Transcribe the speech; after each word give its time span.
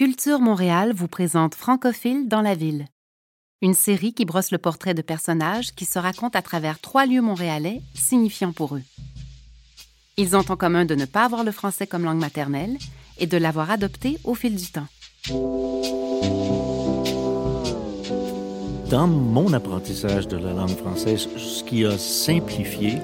Culture 0.00 0.40
Montréal 0.40 0.94
vous 0.94 1.08
présente 1.08 1.54
Francophile 1.54 2.26
dans 2.26 2.40
la 2.40 2.54
ville. 2.54 2.86
Une 3.60 3.74
série 3.74 4.14
qui 4.14 4.24
brosse 4.24 4.50
le 4.50 4.56
portrait 4.56 4.94
de 4.94 5.02
personnages 5.02 5.74
qui 5.74 5.84
se 5.84 5.98
racontent 5.98 6.38
à 6.38 6.40
travers 6.40 6.80
trois 6.80 7.04
lieux 7.04 7.20
montréalais 7.20 7.82
signifiants 7.92 8.54
pour 8.54 8.76
eux. 8.76 8.82
Ils 10.16 10.36
ont 10.36 10.50
en 10.50 10.56
commun 10.56 10.86
de 10.86 10.94
ne 10.94 11.04
pas 11.04 11.26
avoir 11.26 11.44
le 11.44 11.52
français 11.52 11.86
comme 11.86 12.04
langue 12.04 12.18
maternelle 12.18 12.78
et 13.18 13.26
de 13.26 13.36
l'avoir 13.36 13.70
adopté 13.70 14.16
au 14.24 14.34
fil 14.34 14.56
du 14.56 14.68
temps. 14.72 14.86
Dans 18.88 19.06
mon 19.06 19.52
apprentissage 19.52 20.26
de 20.28 20.38
la 20.38 20.54
langue 20.54 20.78
française, 20.78 21.28
ce 21.36 21.62
qui 21.62 21.84
a 21.84 21.98
simplifié, 21.98 22.96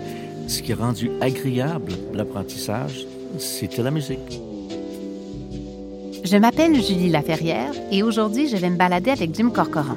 ce 0.48 0.62
qui 0.62 0.72
a 0.72 0.76
rendu 0.76 1.10
agréable 1.20 1.92
l'apprentissage, 2.14 3.06
c'était 3.38 3.82
la 3.82 3.90
musique. 3.90 4.45
Je 6.26 6.36
m'appelle 6.36 6.74
Julie 6.82 7.08
Laferrière 7.08 7.70
et 7.92 8.02
aujourd'hui, 8.02 8.48
je 8.48 8.56
vais 8.56 8.68
me 8.68 8.76
balader 8.76 9.12
avec 9.12 9.32
Jim 9.32 9.50
Corcoran. 9.50 9.94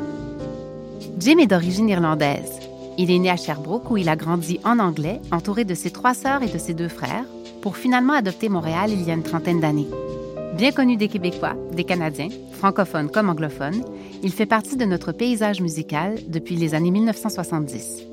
Jim 1.18 1.40
est 1.40 1.48
d'origine 1.48 1.90
irlandaise. 1.90 2.60
Il 3.00 3.10
est 3.10 3.18
né 3.18 3.32
à 3.32 3.36
Sherbrooke 3.36 3.90
où 3.90 3.98
il 3.98 4.08
a 4.10 4.16
grandi 4.16 4.60
en 4.64 4.78
anglais, 4.78 5.20
entouré 5.32 5.66
de 5.66 5.74
ses 5.74 5.90
trois 5.90 6.14
sœurs 6.14 6.44
et 6.44 6.48
de 6.48 6.60
ses 6.60 6.76
deux 6.76 6.88
frères, 6.88 7.26
pour 7.64 7.78
finalement 7.78 8.14
adopter 8.14 8.48
Montréal 8.48 8.92
il 8.92 9.02
y 9.02 9.10
a 9.10 9.16
une 9.16 9.24
trentaine 9.24 9.60
d'années. 9.60 9.88
Bien 10.56 10.72
connu 10.72 10.98
des 10.98 11.08
Québécois, 11.08 11.56
des 11.72 11.84
Canadiens, 11.84 12.30
francophones 12.52 13.10
comme 13.10 13.30
anglophones, 13.30 13.84
il 14.22 14.32
fait 14.32 14.46
partie 14.46 14.78
de 14.78 14.86
notre 14.86 15.12
paysage 15.12 15.62
musical 15.62 16.20
depuis 16.28 16.58
les 16.58 16.76
années 16.76 16.92
1970. 16.92 18.04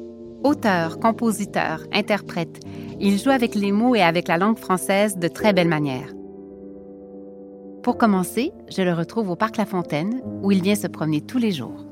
Auteur, 0.42 1.00
compositeur, 1.00 1.82
interprète, 1.92 2.60
il 2.98 3.18
joue 3.18 3.28
avec 3.28 3.54
les 3.54 3.72
mots 3.72 3.94
et 3.94 4.00
avec 4.00 4.26
la 4.26 4.38
langue 4.38 4.58
française 4.58 5.18
de 5.18 5.28
très 5.28 5.52
belle 5.52 5.68
manière. 5.68 6.15
Pour 7.86 7.98
commencer, 7.98 8.50
je 8.68 8.82
le 8.82 8.92
retrouve 8.92 9.30
au 9.30 9.36
Parc 9.36 9.58
La 9.58 9.64
Fontaine, 9.64 10.20
où 10.42 10.50
il 10.50 10.60
vient 10.60 10.74
se 10.74 10.88
promener 10.88 11.20
tous 11.20 11.38
les 11.38 11.52
jours. 11.52 11.86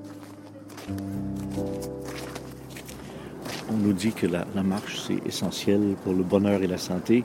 On 3.71 3.77
nous 3.77 3.93
dit 3.93 4.11
que 4.11 4.27
la, 4.27 4.45
marche, 4.65 4.99
c'est 5.07 5.25
essentiel 5.25 5.95
pour 6.03 6.13
le 6.13 6.25
bonheur 6.25 6.61
et 6.65 6.67
la 6.67 6.79
santé. 6.79 7.23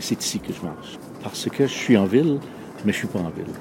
C'est 0.00 0.20
ici 0.20 0.40
que 0.40 0.52
je 0.52 0.60
marche. 0.62 0.98
Parce 1.22 1.48
que 1.48 1.68
je 1.68 1.72
suis 1.72 1.96
en 1.96 2.06
ville, 2.06 2.40
mais 2.84 2.92
je 2.92 3.04
ne 3.04 3.06
suis 3.06 3.06
pas 3.06 3.20
en 3.20 3.30
ville. 3.30 3.54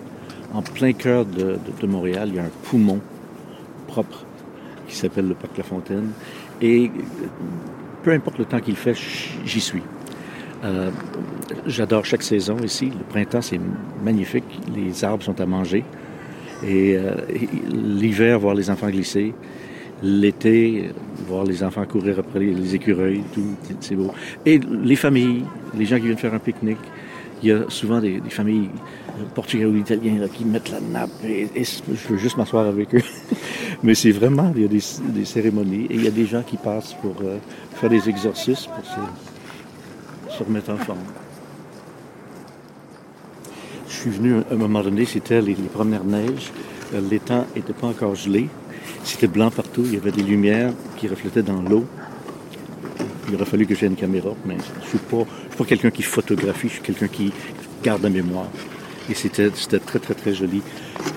En 0.52 0.64
plein 0.64 0.94
cœur 0.94 1.24
de, 1.24 1.60
Montréal, 1.86 2.30
il 2.30 2.38
y 2.38 2.40
a 2.40 2.46
un 2.46 2.52
poumon 2.64 3.00
propre 3.86 4.26
qui 4.88 4.96
s'appelle 4.96 5.28
le 5.28 5.36
Parc 5.36 5.56
La 5.56 5.66
Fontaine. 5.66 6.10
Et 6.64 6.90
peu 8.02 8.12
importe 8.12 8.40
le 8.40 8.46
temps 8.46 8.60
qu'il 8.60 8.76
fait, 8.76 8.98
j'y 9.46 9.62
suis. 9.62 9.84
Euh, 10.68 10.92
j'adore 11.66 12.06
chaque 12.06 12.24
saison 12.24 12.58
ici. 12.64 12.92
Le 12.98 13.04
printemps, 13.10 13.42
c'est 13.42 13.60
magnifique. 14.04 14.44
Les 14.76 15.04
arbres 15.04 15.24
sont 15.24 15.40
à 15.40 15.46
manger. 15.46 15.84
Et, 16.64 16.98
euh, 16.98 17.16
l'hiver, 17.72 18.40
voir 18.40 18.56
les 18.56 18.70
enfants 18.70 18.90
glisser. 18.90 19.34
L'été, 20.04 20.92
voir 21.28 21.44
les 21.44 21.64
enfants 21.64 21.86
courir 21.86 22.20
après 22.20 22.40
les, 22.40 22.76
écureuils, 22.76 23.24
tout, 23.34 23.42
c'est 23.80 23.96
beau. 23.96 24.12
Et 24.46 24.60
les 24.60 24.96
familles, 24.96 25.44
les 25.76 25.86
gens 25.86 25.98
qui 25.98 26.04
viennent 26.04 26.18
faire 26.18 26.34
un 26.34 26.40
pique-nique. 26.40 26.78
Il 27.42 27.50
y 27.50 27.52
a 27.52 27.70
souvent 27.70 28.00
des, 28.00 28.20
familles 28.30 28.70
portugais 29.36 29.66
ou 29.66 29.76
italiennes 29.76 30.28
qui 30.34 30.44
mettent 30.44 30.72
la 30.72 30.80
nappe 30.80 31.24
et, 31.24 31.48
je 31.56 32.08
veux 32.10 32.18
juste 32.18 32.38
m'asseoir 32.38 32.66
avec 32.66 32.96
eux. 32.96 33.02
Mais 33.84 33.94
c'est 33.94 34.12
vraiment, 34.12 34.52
il 34.56 34.64
y 34.64 34.66
a 34.66 34.68
des, 34.68 35.26
cérémonies 35.26 35.86
et 35.90 35.96
il 35.96 36.04
y 36.04 36.08
a 36.08 36.12
des 36.12 36.26
gens 36.26 36.42
qui 36.42 36.58
passent 36.58 36.96
pour 36.96 37.16
euh, 37.24 37.38
faire 37.76 37.90
des 37.90 38.00
se 38.00 38.12
remettre 40.44 40.72
en 40.72 40.78
forme. 40.78 41.00
Je 43.88 43.94
suis 43.94 44.10
venu 44.10 44.36
à 44.36 44.54
un 44.54 44.58
moment 44.58 44.82
donné, 44.82 45.06
c'était 45.06 45.42
les, 45.42 45.56
premières 45.56 46.04
neiges. 46.04 46.52
Euh, 46.94 47.02
l'étang 47.10 47.46
n'était 47.56 47.74
pas 47.74 47.88
encore 47.88 48.16
gelé. 48.16 48.48
C'était 49.04 49.28
blanc 49.28 49.50
partout. 49.50 49.84
Il 49.86 49.94
y 49.94 49.98
avait 49.98 50.12
des 50.12 50.24
lumières 50.24 50.74
qui 50.98 51.08
reflétaient 51.08 51.42
dans 51.42 51.62
l'eau. 51.62 51.86
Il 53.30 53.36
aurait 53.36 53.46
fallu 53.46 53.66
que 53.66 53.76
j'ai 53.76 53.88
une 53.88 53.96
caméra, 53.96 54.30
mais 54.46 54.58
je 54.58 54.86
ne 54.86 54.90
suis 54.90 54.98
pas, 55.00 55.26
pas 55.58 55.66
quelqu'un 55.66 55.92
qui 55.92 56.04
photographie, 56.04 56.70
je 56.70 56.74
suis 56.74 56.82
quelqu'un 56.82 57.08
qui 57.08 57.34
garde 57.84 58.04
la 58.04 58.10
mémoire. 58.10 58.48
Et 59.10 59.14
c'était 59.14 59.50
très, 59.50 60.00
très, 60.00 60.14
très 60.14 60.34
joli. 60.34 60.62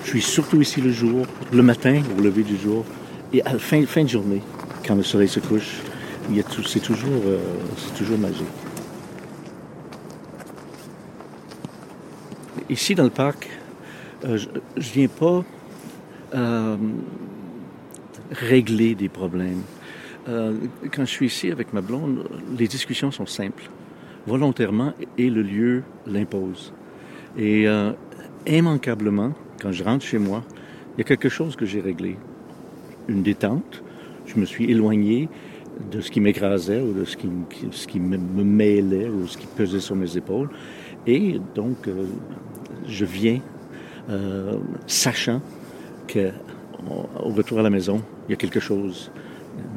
Je 0.03 0.09
suis 0.09 0.21
surtout 0.21 0.61
ici 0.61 0.81
le 0.81 0.91
jour, 0.91 1.25
le 1.51 1.63
matin, 1.63 2.01
au 2.17 2.21
lever 2.21 2.43
du 2.43 2.57
jour, 2.57 2.85
et 3.33 3.41
à 3.43 3.53
la 3.53 3.59
fin, 3.59 3.85
fin 3.85 4.03
de 4.03 4.09
journée, 4.09 4.41
quand 4.85 4.95
le 4.95 5.03
soleil 5.03 5.27
se 5.29 5.39
couche. 5.39 5.81
C'est 6.67 6.81
toujours, 6.81 7.23
euh, 7.25 7.37
toujours 7.97 8.17
magique. 8.17 8.45
Ici, 12.71 12.95
dans 12.95 13.03
le 13.03 13.09
parc, 13.09 13.49
euh, 14.23 14.37
je 14.37 14.47
ne 14.47 14.93
viens 14.93 15.07
pas 15.09 15.43
euh, 16.33 16.77
régler 18.31 18.95
des 18.95 19.09
problèmes. 19.09 19.63
Euh, 20.29 20.53
quand 20.89 21.03
je 21.03 21.11
suis 21.11 21.25
ici 21.25 21.51
avec 21.51 21.73
ma 21.73 21.81
blonde, 21.81 22.29
les 22.57 22.69
discussions 22.69 23.11
sont 23.11 23.25
simples, 23.25 23.69
volontairement, 24.25 24.93
et 25.17 25.29
le 25.29 25.41
lieu 25.41 25.83
l'impose. 26.07 26.73
Et 27.37 27.65
immanquablement, 28.47 29.33
quand 29.61 29.73
je 29.73 29.83
rentre 29.83 30.05
chez 30.05 30.17
moi, 30.17 30.41
il 30.95 30.99
y 30.99 31.01
a 31.01 31.03
quelque 31.03 31.29
chose 31.29 31.57
que 31.57 31.65
j'ai 31.65 31.81
réglé. 31.81 32.15
Une 33.09 33.21
détente. 33.21 33.83
Je 34.27 34.39
me 34.39 34.45
suis 34.45 34.71
éloigné 34.71 35.27
de 35.91 35.99
ce 35.99 36.09
qui 36.09 36.21
m'écrasait 36.21 36.81
ou 36.81 36.93
de 36.93 37.03
ce 37.03 37.17
qui, 37.17 37.27
ce 37.71 37.87
qui 37.87 37.99
me, 37.99 38.17
mêlait 38.17 39.09
ou 39.09 39.27
ce 39.27 39.37
qui 39.37 39.47
pesait 39.47 39.81
sur 39.81 39.97
mes 39.97 40.15
épaules. 40.15 40.49
Et 41.07 41.39
donc, 41.55 41.89
je 42.87 43.05
viens 43.05 43.39
euh, 44.09 44.57
sachant 44.87 45.41
qu'au 46.11 47.31
retour 47.31 47.59
à 47.59 47.61
la 47.61 47.69
maison, 47.69 48.01
il 48.27 48.31
y 48.31 48.33
a 48.33 48.37
quelque 48.37 48.59
chose 48.59 49.11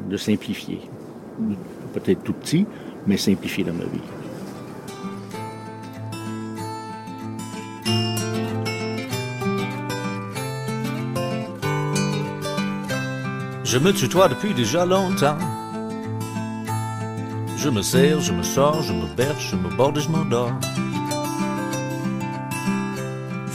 de 0.09 0.17
simplifié. 0.17 0.81
Peut-être 1.93 2.23
tout 2.23 2.33
petit, 2.33 2.65
mais 3.07 3.17
simplifié 3.17 3.63
dans 3.63 3.73
ma 3.73 3.85
vie. 3.85 4.01
Je 13.63 13.79
me 13.79 13.91
tutoie 13.91 14.29
depuis 14.29 14.53
déjà 14.53 14.85
longtemps. 14.85 15.37
Je 17.57 17.69
me 17.69 17.81
sers, 17.81 18.21
je 18.21 18.31
me 18.31 18.43
sors, 18.43 18.81
je 18.83 18.93
me 18.93 19.13
berce, 19.15 19.49
je 19.51 19.55
me 19.55 19.75
borde 19.75 19.97
et 19.97 20.01
je 20.01 20.09
m'endors. 20.09 20.53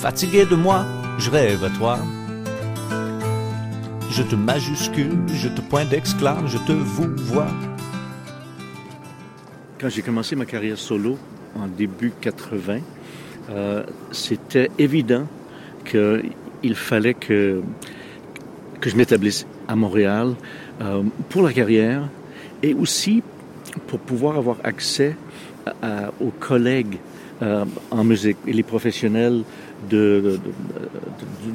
Fatigué 0.01 0.47
de 0.47 0.57
moi, 0.57 0.87
je 1.19 1.31
rêve 1.31 1.63
à 1.63 1.69
toi. 1.69 1.99
Je 4.11 4.23
te 4.23 4.35
majuscule, 4.35 5.19
je 5.29 5.49
te 5.49 5.61
pointe 5.61 5.91
d'exclame, 5.91 6.49
je 6.49 6.57
te 6.57 6.73
vous 6.73 7.15
vois. 7.19 7.49
Quand 9.79 9.91
j'ai 9.91 10.01
commencé 10.01 10.37
ma 10.37 10.47
carrière 10.47 10.79
solo 10.79 11.19
en 11.55 11.67
début 11.67 12.15
80, 12.19 12.79
euh, 13.51 13.83
c'était 14.11 14.71
évident 14.79 15.27
qu'il 15.85 16.75
fallait 16.75 17.13
que, 17.13 17.61
je 18.81 18.97
m'établisse 18.97 19.47
à 19.69 19.77
Montréal 19.77 20.33
euh, 20.81 21.03
pour 21.29 21.43
la 21.43 21.53
carrière 21.53 22.09
et 22.63 22.73
aussi 22.73 23.23
pour 23.87 23.99
pouvoir 23.99 24.39
avoir 24.39 24.57
accès 24.65 25.15
aux 26.21 26.31
collègues 26.31 26.97
euh, 27.43 27.65
en 27.91 28.05
musique 28.05 28.37
et 28.47 28.53
les 28.53 28.63
professionnels 28.63 29.45
de, 29.89 30.39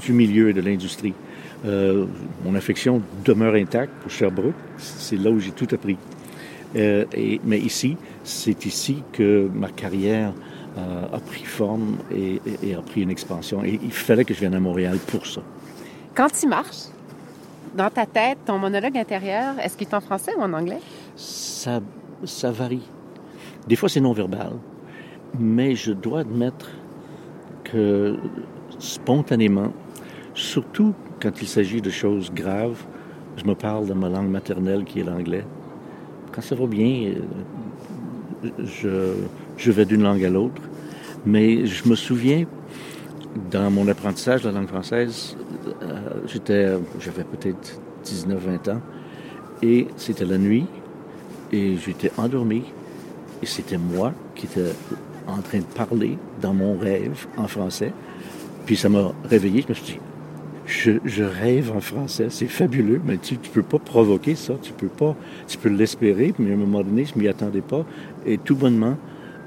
du 0.02 0.14
milieu 0.14 0.50
et 0.50 0.54
de 0.54 0.62
l'industrie. 0.62 1.14
Euh, 1.64 2.06
mon 2.44 2.56
affection 2.56 3.04
demeure 3.24 3.54
intacte 3.54 3.94
pour 4.02 4.10
Sherbrooke. 4.10 4.56
C'est 4.78 5.18
là 5.18 5.30
où 5.30 5.40
j'ai 5.40 5.52
tout 5.52 5.68
appris. 5.72 5.98
Euh, 6.76 7.06
et, 7.14 7.40
mais 7.44 7.60
ici, 7.60 7.98
c'est 8.24 8.66
ici 8.66 9.04
que 9.14 9.48
ma 9.54 9.70
carrière 9.70 10.34
a 11.14 11.20
pris 11.20 11.46
forme 11.46 11.96
et, 12.14 12.42
a 12.76 12.82
pris 12.82 13.04
une 13.04 13.10
expansion. 13.10 13.64
Et 13.64 13.80
il 13.82 13.94
fallait 13.94 14.26
que 14.26 14.34
je 14.34 14.40
vienne 14.42 14.56
à 14.56 14.60
Montréal 14.60 14.98
pour 15.08 15.26
ça. 15.26 15.42
Quand 16.14 16.28
tu 16.28 16.48
marches, 16.48 16.90
dans 17.78 17.90
ta 17.90 18.06
tête, 18.06 18.40
ton 18.46 18.58
monologue 18.58 18.98
intérieur, 18.98 19.58
est-ce 19.64 19.78
qu'il 19.78 19.88
est 19.88 19.94
en 19.94 20.02
français 20.02 20.34
ou 20.38 20.42
en 20.42 20.52
anglais? 20.52 20.82
Ça, 21.16 21.80
ça 22.26 22.52
varie. 22.52 22.82
Des 23.68 23.78
fois, 23.78 23.88
c'est 23.88 24.02
non-verbal 24.02 24.52
mais 25.40 25.76
je 25.76 25.92
dois 25.92 26.20
admettre 26.22 26.70
que 27.64 28.18
spontanément, 28.80 29.74
surtout 30.34 30.94
quand 31.22 31.42
il 31.42 31.48
s'agit 31.48 31.82
de 31.82 31.90
choses 31.90 32.32
graves, 32.32 32.84
je 33.38 33.46
me 33.46 33.56
parle 33.56 33.88
de 33.88 33.94
ma 33.94 34.10
langue 34.10 34.30
maternelle 34.30 34.84
qui 34.84 35.00
est 35.00 35.04
l'anglais. 35.04 35.46
Quand 36.32 36.42
ça 36.42 36.56
va 36.56 36.68
bien, 36.68 37.14
euh, 38.84 39.16
je, 39.58 39.72
vais 39.72 39.86
d'une 39.86 40.04
langue 40.04 40.24
à 40.24 40.30
l'autre. 40.30 40.62
Mais 41.26 41.66
je 41.66 41.88
me 41.90 41.96
souviens, 41.96 42.46
dans 43.52 43.72
mon 43.72 43.88
apprentissage 43.88 44.44
de 44.44 44.50
la 44.50 44.60
langue 44.60 44.68
française, 44.68 45.36
euh, 45.82 46.80
j'avais 47.00 47.24
peut-être 47.24 47.80
19-20 48.06 48.72
ans, 48.72 48.82
et 49.64 49.88
c'était 49.98 50.26
la 50.26 50.38
nuit, 50.38 50.66
et 51.52 51.78
j'étais 51.78 52.12
endormi, 52.18 52.64
et 53.42 53.46
c'était 53.46 53.78
moi 53.78 54.14
qui 54.36 54.46
étais 54.46 54.72
en 55.28 55.42
train 55.42 55.60
de 55.60 55.64
parler 55.64 56.18
dans 56.42 56.54
mon 56.54 56.78
rêve 56.78 57.28
en 57.38 57.48
français. 57.48 57.92
Puis 58.66 58.76
ça 58.76 58.90
m'a 58.90 59.12
réveillé. 59.30 59.62
Je 59.62 59.70
me 59.70 59.74
suis 59.74 59.94
dit, 59.94 60.00
je, 60.66 61.24
rêve 61.24 61.72
en 61.76 61.80
français, 61.80 62.28
c'est 62.30 62.48
fabuleux, 62.48 63.02
mais 63.06 63.18
tu 63.18 63.36
ne 63.36 63.40
peux 63.40 63.64
pas 63.64 63.80
provoquer 63.80 64.36
ça, 64.36 64.54
tu 64.62 64.74
peux 64.74 64.88
pas, 64.88 65.16
tu 65.48 65.58
peux 65.58 65.70
l'espérer, 65.70 66.34
mais 66.40 66.52
à 66.52 66.54
un 66.54 66.58
moment 66.58 66.84
donné, 66.84 67.06
je 67.06 67.18
m'y 67.18 67.28
attendais 67.28 67.62
pas. 67.62 67.86
Et 68.26 68.38
tout 68.38 68.56
bonnement, 68.56 68.98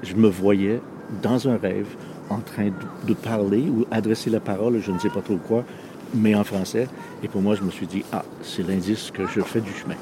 je 0.03 0.15
me 0.15 0.29
voyais 0.29 0.79
dans 1.21 1.47
un 1.47 1.57
rêve 1.57 1.87
en 2.29 2.39
train 2.39 2.69
de, 3.07 3.13
parler 3.13 3.63
ou 3.69 3.85
adresser 3.91 4.29
la 4.29 4.39
parole, 4.39 4.79
je 4.79 4.91
ne 4.91 4.99
sais 4.99 5.09
pas 5.09 5.21
trop 5.21 5.37
quoi, 5.37 5.65
mais 6.13 6.35
en 6.35 6.43
français. 6.43 6.87
Et 7.23 7.27
pour 7.27 7.41
moi, 7.41 7.55
je 7.55 7.63
me 7.63 7.71
suis 7.71 7.87
dit, 7.87 8.03
ah, 8.13 8.23
c'est 8.41 8.65
l'indice 8.67 9.11
que 9.11 9.23
je 9.27 9.41
fais 9.41 9.61
du 9.61 9.71
chemin. 9.71 9.95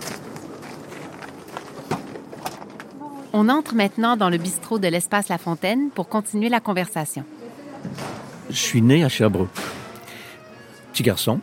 On 3.40 3.50
entre 3.50 3.76
maintenant 3.76 4.18
dans 4.18 4.32
le 4.32 4.40
bistrot 4.40 4.80
de 4.80 4.88
l'Espace 4.88 5.30
La 5.30 5.38
Fontaine 5.38 5.92
pour 5.94 6.10
continuer 6.10 6.50
la 6.50 6.60
conversation. 6.60 7.24
Je 8.50 8.56
suis 8.56 8.82
né 8.82 9.04
à 9.04 9.10
Sherbrooke. 9.10 9.52
Petit 10.92 11.04
garçon, 11.04 11.40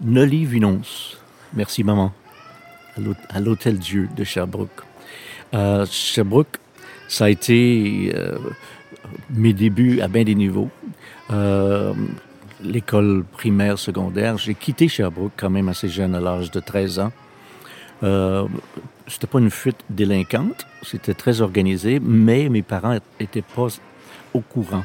Nolly 0.00 0.46
Vinonce. 0.46 1.18
Merci, 1.52 1.84
maman. 1.84 2.14
À 3.28 3.40
l'Hôtel 3.40 3.78
Dieu 3.78 4.08
de 4.16 4.24
Sherbrooke. 4.24 4.70
Euh, 5.52 5.84
Sherbrooke, 5.84 6.56
ça 7.08 7.26
a 7.26 7.28
été 7.28 8.10
euh, 8.14 8.38
mes 9.28 9.52
débuts 9.52 10.00
à 10.00 10.08
bien 10.08 10.24
des 10.24 10.34
niveaux. 10.34 10.70
Euh, 11.30 11.92
l'école 12.62 13.22
primaire, 13.22 13.78
secondaire. 13.78 14.38
J'ai 14.38 14.54
quitté 14.54 14.88
Sherbrooke 14.88 15.32
quand 15.36 15.50
même 15.50 15.68
assez 15.68 15.90
jeune, 15.90 16.14
à 16.14 16.20
l'âge 16.20 16.50
de 16.50 16.60
13 16.60 17.00
ans. 17.00 17.12
Euh, 18.04 18.46
c'était 19.08 19.26
pas 19.26 19.38
une 19.38 19.50
fuite 19.50 19.78
délinquante, 19.90 20.66
c'était 20.82 21.14
très 21.14 21.40
organisé, 21.40 22.00
mais 22.00 22.48
mes 22.48 22.62
parents 22.62 22.98
étaient 23.18 23.42
pas 23.42 23.68
au 24.34 24.40
courant. 24.40 24.84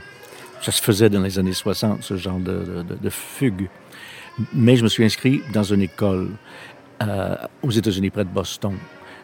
Ça 0.61 0.71
se 0.71 0.81
faisait 0.81 1.09
dans 1.09 1.21
les 1.21 1.39
années 1.39 1.53
60, 1.53 2.03
ce 2.03 2.17
genre 2.17 2.39
de, 2.39 2.83
de, 2.83 3.09
fugue. 3.09 3.69
Mais 4.53 4.75
je 4.75 4.83
me 4.83 4.89
suis 4.89 5.03
inscrit 5.03 5.41
dans 5.53 5.63
une 5.63 5.81
école 5.81 6.29
euh, 7.01 7.35
aux 7.61 7.71
États-Unis, 7.71 8.09
près 8.09 8.25
de 8.25 8.29
Boston. 8.29 8.73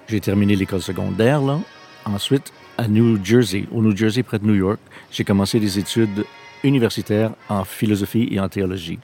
J'ai 0.07 0.19
terminé 0.19 0.55
l'école 0.55 0.81
secondaire 0.81 1.41
là. 1.41 1.59
Ensuite, 2.05 2.53
à 2.77 2.87
New 2.87 3.23
Jersey, 3.23 3.65
au 3.71 3.81
New 3.81 3.95
Jersey, 3.95 4.23
près 4.23 4.39
de 4.39 4.45
New 4.45 4.55
York, 4.55 4.79
j'ai 5.11 5.23
commencé 5.23 5.59
des 5.59 5.79
études 5.79 6.25
universitaires 6.63 7.31
en 7.49 7.63
philosophie 7.63 8.27
et 8.31 8.39
en 8.39 8.47
théologie. 8.47 8.99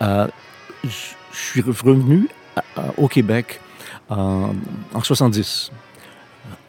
Euh, 0.00 0.28
je 0.84 1.14
suis 1.32 1.60
revenu 1.60 2.28
au 2.96 3.08
Québec 3.08 3.60
en, 4.08 4.54
en 4.92 5.02
70. 5.02 5.70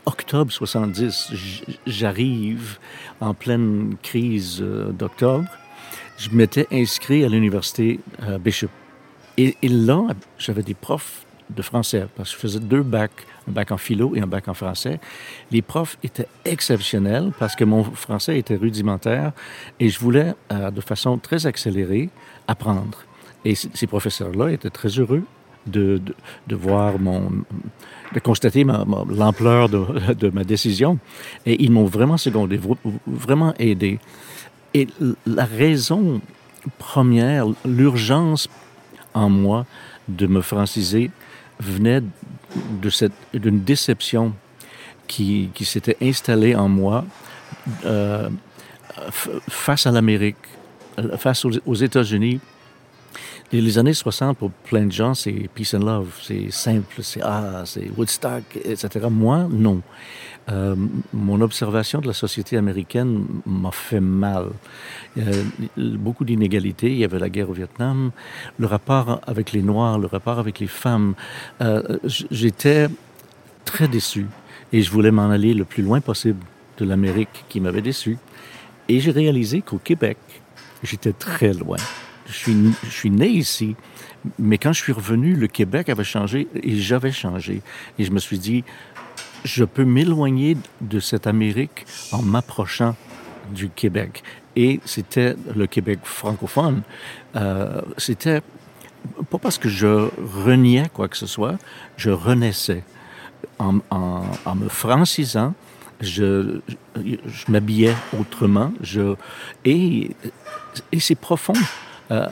Octobre 0.06 0.52
70, 0.52 1.34
j'arrive 1.88 2.78
en 3.20 3.34
pleine 3.34 3.96
crise 4.04 4.60
euh, 4.62 4.92
d'octobre. 4.92 5.48
Je 6.18 6.30
m'étais 6.30 6.68
inscrit 6.72 7.26
à 7.26 7.30
l'université 7.30 8.00
euh, 8.22 8.38
Bishop. 8.38 8.70
Et, 9.38 9.56
là, 9.64 10.08
j'avais 10.38 10.62
des 10.62 10.76
profs 10.76 11.26
de 11.50 11.62
français, 11.62 12.08
parce 12.16 12.30
que 12.30 12.36
je 12.36 12.42
faisais 12.42 12.60
deux 12.60 12.84
bacs, 12.84 13.26
un 13.48 13.52
bac 13.52 13.72
en 13.72 13.78
philo 13.78 14.16
et 14.16 14.22
un 14.22 14.28
bac 14.28 14.48
en 14.48 14.54
français. 14.54 15.00
Les 15.52 15.62
profs 15.62 15.98
étaient 16.04 16.28
exceptionnels 16.46 17.32
parce 17.38 17.56
que 17.56 17.64
mon 17.64 17.84
français 17.84 18.38
était 18.40 18.56
rudimentaire 18.56 19.34
et 19.80 19.90
je 19.90 20.00
voulais, 20.00 20.34
euh, 20.52 20.72
de 20.72 20.82
façon 20.82 21.18
très 21.18 21.46
accélérée, 21.48 22.10
apprendre. 22.48 23.00
Et 23.44 23.56
ces 23.56 23.88
professeurs-là 23.88 24.52
étaient 24.52 24.70
très 24.70 24.90
heureux 24.90 25.24
de, 25.66 26.02
de, 26.48 26.56
voir 26.56 27.00
mon, 27.00 27.32
de 28.14 28.20
constater 28.20 28.64
l'ampleur 28.64 29.70
de, 29.70 30.14
de, 30.14 30.30
ma 30.30 30.44
décision. 30.44 31.00
Et 31.46 31.64
ils 31.64 31.72
m'ont 31.72 31.86
vraiment 31.86 32.18
secondé, 32.18 32.60
vraiment 33.08 33.54
aidé. 33.60 34.00
Et 34.74 34.88
la 35.26 35.46
raison 35.46 36.22
première, 36.78 37.48
l'urgence 37.66 38.50
en 39.14 39.30
moi 39.30 39.66
de 40.08 40.28
me 40.28 40.42
franciser, 40.42 41.10
venait 41.60 42.02
de 42.82 42.90
cette, 42.90 43.14
d'une 43.34 43.64
déception 43.64 44.34
qui, 45.08 45.50
qui 45.54 45.66
s'était 45.66 45.98
installée 46.02 46.56
en 46.56 46.68
moi 46.68 47.06
euh, 47.86 48.30
face 49.48 49.88
à 49.88 49.92
l'Amérique, 49.92 50.38
face 51.18 51.46
aux, 51.46 51.74
États-Unis. 51.74 52.40
Les 53.52 53.78
années 53.78 53.94
60, 53.94 54.38
pour 54.38 54.52
plein 54.52 54.86
de 54.86 54.92
gens, 54.92 55.14
c'est 55.14 55.50
peace 55.54 55.76
and 55.76 55.86
love, 55.86 56.10
c'est 56.22 56.52
simple, 56.52 57.02
c'est 57.02 57.22
ah, 57.24 57.62
c'est 57.66 57.90
Woodstock, 57.96 58.44
etc. 58.64 59.08
Moi, 59.10 59.48
non. 59.50 59.82
Euh, 60.50 60.76
mon 61.14 61.42
observation 61.42 62.02
de 62.02 62.08
la 62.08 62.14
société 62.14 62.58
américaine 62.58 63.26
m'a 63.46 63.72
fait 63.72 64.00
mal. 64.00 64.48
A 65.18 65.22
beaucoup 65.76 66.26
d'inégalités. 66.26 66.92
Il 66.92 66.98
y 66.98 67.04
avait 67.04 67.20
la 67.20 67.30
guerre 67.30 67.50
au 67.50 67.54
Vietnam, 67.54 68.12
le 68.58 68.66
rapport 68.66 69.22
avec 69.26 69.52
les 69.54 69.62
Noirs, 69.62 70.00
le 70.00 70.08
rapport 70.08 70.40
avec 70.40 70.60
les 70.60 70.68
femmes. 70.68 71.14
Euh, 71.62 71.98
J'étais 72.04 72.88
très 73.64 73.88
déçu 73.88 74.28
et 74.74 74.82
je 74.82 74.92
voulais 74.92 75.12
m'en 75.12 75.30
aller 75.30 75.54
le 75.54 75.66
plus 75.66 75.84
loin 75.84 76.02
possible 76.02 76.44
de 76.78 76.86
l'Amérique 76.86 77.46
qui 77.48 77.60
m'avait 77.60 77.82
déçu. 77.82 78.18
Et 78.90 79.00
j'ai 79.00 79.12
réalisé 79.12 79.62
qu'au 79.62 79.78
Québec, 79.78 80.18
j'étais 80.84 81.14
très 81.14 81.54
loin. 81.54 81.78
Je 82.28 82.34
suis, 82.34 82.56
je 82.84 82.90
suis 82.90 83.12
né 83.12 83.28
ici, 83.28 83.76
mais 84.40 84.58
quand 84.58 84.74
je 84.74 84.82
suis 84.82 84.94
revenu, 84.94 85.36
le 85.36 85.48
Québec 85.48 85.90
avait 85.90 86.04
changé 86.04 86.48
et 86.56 86.76
j'avais 86.76 87.12
changé. 87.12 87.62
Et 88.00 88.04
je 88.04 88.12
me 88.12 88.20
suis 88.20 88.40
dit, 88.40 88.64
je 89.44 89.64
peux 89.64 89.86
m'éloigner 89.86 90.58
de 90.82 91.00
cette 91.00 91.28
Amérique 91.28 91.86
en 92.12 92.22
m'approchant 92.22 92.96
du 93.54 93.70
Québec. 93.70 94.24
Et 94.56 94.80
c'était 94.86 95.36
le 95.56 95.68
Québec 95.68 96.00
francophone. 96.04 96.82
Euh, 97.36 97.82
c'était 97.98 98.42
pas 99.30 99.38
parce 99.38 99.58
que 99.58 99.70
je 99.70 100.10
reniais 100.46 100.90
quoi 100.92 101.08
que 101.08 101.18
ce 101.18 101.28
soit, 101.28 101.58
je 101.98 102.10
renaissais. 102.10 102.84
En, 103.60 103.78
en, 103.92 104.56
me 104.56 104.68
francisant, 104.68 105.54
je, 106.02 106.60
je, 106.96 107.52
m'habillais 107.52 107.94
autrement. 108.20 108.74
Je, 108.82 109.16
et 109.64 110.12
et 110.92 111.00
c'est 111.00 111.16
profond. 111.16 111.54
Euh, 112.12 112.28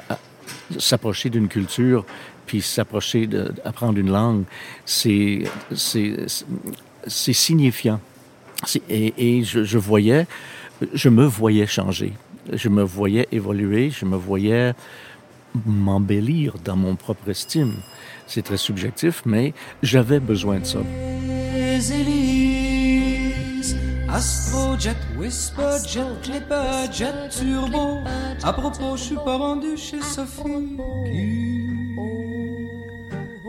s'approcher 0.77 1.29
d'une 1.29 1.47
culture, 1.47 2.05
puis 2.45 2.61
s'approcher 2.61 3.27
d'apprendre 3.27 3.97
une 3.97 4.11
langue, 4.11 4.43
c'est 4.85 5.43
signifiant. 7.07 7.99
Et, 8.89 9.13
et 9.17 9.43
je, 9.43 9.63
je, 9.63 9.77
voyais, 9.77 10.27
je 10.93 11.09
me 11.09 11.25
voyais 11.25 11.67
changer. 11.67 12.13
Je 12.51 12.69
me 12.69 12.83
voyais 12.83 13.27
évoluer, 13.31 13.89
je 13.89 14.05
me 14.05 14.17
voyais 14.17 14.73
m'embellir 15.65 16.55
dans 16.63 16.75
mon 16.75 16.95
propre 16.95 17.29
estime. 17.29 17.75
C'est 18.27 18.41
très 18.41 18.57
subjectif, 18.57 19.21
mais 19.25 19.53
j'avais 19.81 20.19
besoin 20.19 20.59
de 20.59 20.65
ça. 20.65 20.79
Astrojet, 24.13 24.96
Whisperjet, 25.17 26.05
Clipperjet, 26.22 27.29
Turbo. 27.32 27.98
À 28.43 28.53
propos, 28.53 28.96
je 28.96 29.01
suis 29.01 29.15
pas 29.15 29.38
rendu 29.38 29.75
chez 29.75 30.01
Sophie 30.01 30.77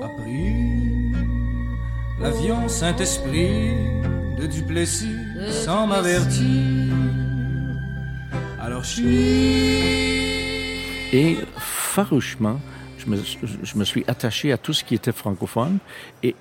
a 0.02 0.08
pris 0.08 1.12
L'avion 2.18 2.66
Saint-Esprit 2.66 3.74
de 4.38 4.46
Duplessis 4.46 5.18
sans 5.50 5.86
m'avertir. 5.86 6.94
Alors 8.58 8.84
je 8.84 8.88
suis. 8.88 9.04
Et 11.12 11.36
farouchement, 11.58 12.58
je 12.96 13.06
me, 13.06 13.18
je 13.62 13.76
me, 13.76 13.84
suis 13.84 14.04
attaché 14.06 14.50
à 14.50 14.56
tout 14.56 14.72
ce 14.72 14.82
qui 14.82 14.94
était 14.94 15.12
francophone. 15.12 15.76
Et, 16.22 16.34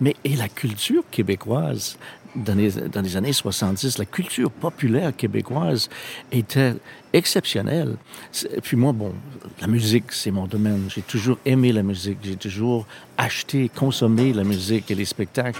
mais 0.00 0.16
et 0.24 0.34
la 0.36 0.48
culture 0.48 1.04
québécoise, 1.10 1.98
dans 2.34 2.54
les, 2.54 2.70
dans 2.70 3.00
les 3.00 3.16
années 3.16 3.32
70, 3.32 3.98
la 3.98 4.04
culture 4.04 4.50
populaire 4.50 5.14
québécoise 5.14 5.88
était 6.32 6.74
exceptionnelle. 7.12 7.96
Puis 8.62 8.76
moi, 8.76 8.92
bon, 8.92 9.12
la 9.60 9.66
musique, 9.66 10.12
c'est 10.12 10.30
mon 10.30 10.46
domaine. 10.46 10.88
J'ai 10.88 11.02
toujours 11.02 11.38
aimé 11.46 11.72
la 11.72 11.82
musique. 11.82 12.18
J'ai 12.22 12.36
toujours 12.36 12.86
acheté, 13.16 13.70
consommé 13.74 14.32
la 14.32 14.44
musique 14.44 14.90
et 14.90 14.94
les 14.94 15.04
spectacles. 15.04 15.58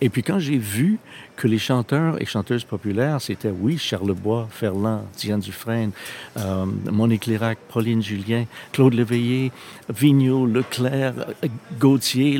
Et 0.00 0.10
puis 0.10 0.22
quand 0.22 0.38
j'ai 0.38 0.58
vu 0.58 0.98
que 1.36 1.48
les 1.48 1.58
chanteurs 1.58 2.20
et 2.20 2.26
chanteuses 2.26 2.64
populaires, 2.64 3.20
c'était, 3.20 3.50
oui, 3.50 3.78
Charles 3.78 4.12
Bois, 4.12 4.48
Ferland, 4.50 5.04
Diane 5.16 5.40
Dufresne, 5.40 5.92
euh, 6.36 6.66
Monique 6.90 7.26
Lérac, 7.26 7.58
Pauline 7.68 8.02
Julien, 8.02 8.44
Claude 8.72 8.94
Léveillé, 8.94 9.52
Vigneault, 9.88 10.46
Leclerc, 10.46 11.14
Gauthier, 11.78 12.38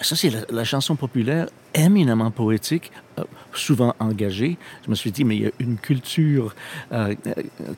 ça, 0.00 0.14
c'est 0.14 0.30
la, 0.50 0.64
chanson 0.64 0.94
populaire 0.94 1.46
éminemment 1.76 2.30
poétique, 2.30 2.90
euh, 3.18 3.24
souvent 3.52 3.94
engagée. 4.00 4.56
Je 4.84 4.90
me 4.90 4.94
suis 4.94 5.12
dit, 5.12 5.24
mais 5.24 5.36
il 5.36 5.42
y 5.42 5.46
a 5.46 5.52
une 5.60 5.76
culture 5.76 6.54
euh, 6.92 7.14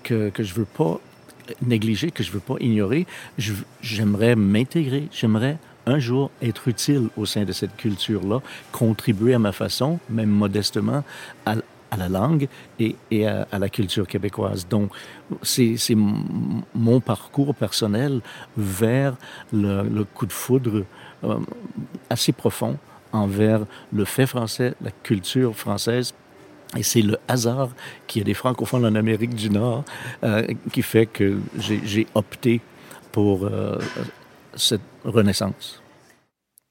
que, 0.03 0.31
que 0.31 0.43
je 0.43 0.55
veux 0.55 0.65
pas 0.65 0.99
négliger, 1.63 2.11
que 2.11 2.23
je 2.23 2.31
veux 2.31 2.41
pas 2.41 2.57
ignorer. 2.61 3.07
J'aimerais 3.83 4.37
m'intégrer, 4.37 5.09
j'aimerais 5.13 5.59
un 5.87 5.99
jour 5.99 6.31
être 6.43 6.69
utile 6.69 7.09
au 7.17 7.27
sein 7.27 7.45
de 7.45 7.53
cette 7.53 7.77
culture-là, 7.77 8.41
contribuer 8.73 9.35
à 9.35 9.39
ma 9.39 9.53
façon, 9.53 9.99
même 10.11 10.29
modestement, 10.29 11.03
à, 11.47 11.57
à 11.91 11.97
la 11.97 12.09
langue 12.09 12.49
et, 12.79 13.27
à, 13.27 13.59
la 13.59 13.69
culture 13.69 14.07
québécoise. 14.07 14.67
Donc, 14.69 14.91
c'est 15.43 15.77
mon 16.75 17.01
parcours 17.01 17.55
personnel 17.55 18.21
vers 18.57 19.17
le, 19.53 20.05
coup 20.05 20.27
de 20.27 20.33
foudre 20.33 20.85
euh, 21.25 21.39
assez 22.11 22.33
profond 22.33 22.77
envers 23.13 23.67
le 23.93 24.05
fait 24.05 24.27
français, 24.27 24.75
la 24.81 24.91
culture 24.91 25.57
française. 25.57 26.15
Et 26.77 26.83
c'est 26.83 27.03
le 27.03 27.17
hasard 27.29 27.71
qui 28.07 28.21
a 28.21 28.25
des 28.25 28.35
francophones 28.35 28.85
en 28.85 28.95
Amérique 28.95 29.35
du 29.35 29.49
Nord 29.49 29.85
euh, 30.23 30.47
qui 30.73 30.83
fait 30.83 31.07
que 31.07 31.39
j'ai 31.57 32.07
opté 32.15 32.61
pour 33.11 33.45
euh, 33.45 33.79
cette 34.55 34.83
renaissance. 35.05 35.83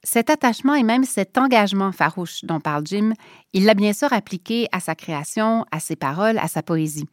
Cet 0.03 0.29
attachement 0.29 0.75
et 0.75 0.83
même 0.83 1.03
cet 1.03 1.37
engagement 1.37 1.91
farouche 1.91 2.45
dont 2.45 2.59
parle 2.59 2.83
Jim, 2.85 3.13
il 3.53 3.65
l'a 3.65 3.73
bien 3.73 3.91
sûr 3.91 4.13
appliqué 4.13 4.67
à 4.71 4.79
sa 4.79 4.95
création, 4.95 5.65
à 5.71 5.79
ses 5.79 5.95
paroles, 5.95 6.37
à 6.37 6.47
sa 6.47 6.61
poésie. 6.61 7.07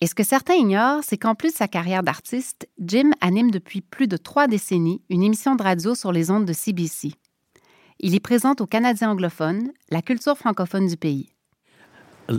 Et 0.00 0.06
ce 0.06 0.14
que 0.14 0.24
certains 0.24 0.54
ignorent, 0.54 1.04
c'est 1.04 1.18
qu'en 1.18 1.34
plus 1.34 1.52
de 1.52 1.56
sa 1.56 1.68
carrière 1.68 2.02
d'artiste, 2.02 2.68
Jim 2.78 3.12
anime 3.20 3.50
depuis 3.50 3.80
plus 3.80 4.08
de 4.08 4.16
trois 4.16 4.48
décennies 4.48 5.02
une 5.08 5.22
émission 5.22 5.54
de 5.54 5.62
radio 5.62 5.94
sur 5.94 6.10
les 6.10 6.30
ondes 6.30 6.44
de 6.44 6.52
CBC. 6.52 7.12
Il 8.00 8.14
y 8.14 8.20
présente 8.20 8.60
aux 8.60 8.66
Canadiens 8.66 9.10
anglophones 9.10 9.70
la 9.90 10.02
culture 10.02 10.36
francophone 10.36 10.86
du 10.86 10.96
pays. 10.96 11.28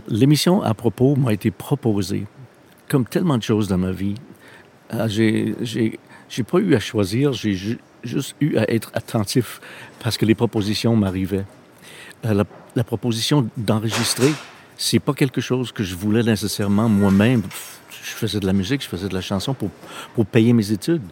L'émission 0.08 0.62
à 0.62 0.74
propos 0.74 1.16
m'a 1.16 1.32
été 1.32 1.50
proposée, 1.50 2.26
comme 2.88 3.06
tellement 3.06 3.38
de 3.38 3.42
choses 3.42 3.68
dans 3.68 3.78
ma 3.78 3.92
vie. 3.92 4.14
Ah, 4.90 5.08
j'ai 5.08 5.56
pas 6.46 6.58
eu 6.58 6.74
à 6.74 6.80
choisir, 6.80 7.32
j'ai 7.32 7.54
juste 8.04 8.36
eu 8.40 8.56
à 8.56 8.70
être 8.70 8.90
attentif 8.94 9.60
parce 10.00 10.18
que 10.18 10.26
les 10.26 10.34
propositions 10.34 10.94
m'arrivaient. 10.96 11.46
Euh, 12.24 12.44
la, 12.74 12.84
proposition 12.84 13.48
d'enregistrer, 13.56 14.32
c'est 14.76 14.98
pas 14.98 15.14
quelque 15.14 15.40
chose 15.40 15.72
que 15.72 15.82
je 15.82 15.94
voulais 15.94 16.22
nécessairement 16.22 16.88
moi-même. 16.88 17.42
Je 17.90 18.10
faisais 18.10 18.40
de 18.40 18.46
la 18.46 18.52
musique, 18.52 18.82
je 18.82 18.88
faisais 18.88 19.08
de 19.08 19.14
la 19.14 19.20
chanson 19.20 19.54
pour, 19.54 19.70
pour 20.14 20.26
payer 20.26 20.52
mes 20.52 20.72
études. 20.72 21.02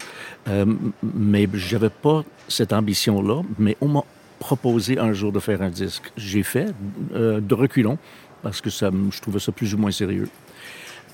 Euh, 0.47 0.65
mais 1.01 1.47
j'avais 1.53 1.89
pas 1.89 2.23
cette 2.47 2.73
ambition-là. 2.73 3.41
Mais 3.57 3.75
on 3.81 3.87
m'a 3.87 4.03
proposé 4.39 4.99
un 4.99 5.13
jour 5.13 5.31
de 5.31 5.39
faire 5.39 5.61
un 5.61 5.69
disque. 5.69 6.11
J'ai 6.17 6.43
fait 6.43 6.73
euh, 7.13 7.39
de 7.39 7.53
reculons 7.53 7.97
parce 8.43 8.61
que 8.61 8.69
ça, 8.69 8.91
je 9.11 9.21
trouvais 9.21 9.39
ça 9.39 9.51
plus 9.51 9.73
ou 9.73 9.77
moins 9.77 9.91
sérieux. 9.91 10.29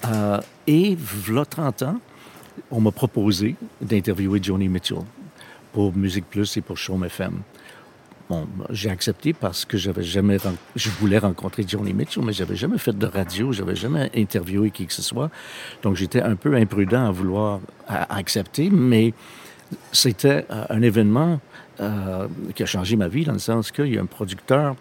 Euh, 0.06 0.40
et, 0.68 0.96
voilà 1.00 1.46
30 1.46 1.84
ans, 1.84 2.00
on 2.70 2.82
m'a 2.82 2.92
proposé 2.92 3.56
d'interviewer 3.82 4.40
Johnny 4.42 4.68
Mitchell 4.68 4.98
pour 5.72 5.96
Musique 5.96 6.26
Plus 6.26 6.58
et 6.58 6.62
pour 6.62 6.78
Show 6.78 7.02
FM. 7.04 7.42
Bon, 8.30 8.48
j'ai 8.70 8.90
accepté 8.90 9.34
parce 9.34 9.66
que 9.66 9.78
j'avais 9.78 10.04
jamais, 10.04 10.38
je 10.76 10.90
voulais 10.90 11.18
rencontrer 11.18 11.66
Johnny 11.68 11.94
Mitchell, 11.94 12.24
mais 12.24 12.32
j'avais 12.34 12.56
jamais 12.56 12.78
fait 12.78 12.98
de 12.98 13.06
radio, 13.06 13.52
j'avais 13.52 13.76
jamais 13.76 14.10
interviewé 14.16 14.72
qui 14.72 14.86
que 14.86 14.94
ce 14.94 15.02
soit. 15.02 15.30
Donc 15.84 15.96
j'étais 15.96 16.22
un 16.22 16.36
peu 16.36 16.56
imprudent 16.56 17.06
à 17.06 17.12
vouloir 17.12 17.60
accepter, 17.88 18.70
mais 18.70 19.14
c'était 19.92 20.46
euh, 20.50 20.66
un 20.70 20.82
événement 20.82 21.40
euh, 21.82 22.28
qui 22.56 22.64
a 22.64 22.66
changé 22.66 22.96
ma 22.96 23.08
vie 23.08 23.26
dans 23.26 23.34
le 23.34 23.40
sens 23.40 23.72
qu'il 23.72 23.94
y 23.94 23.98
a 23.98 24.02
un 24.02 24.06
producteur 24.06 24.76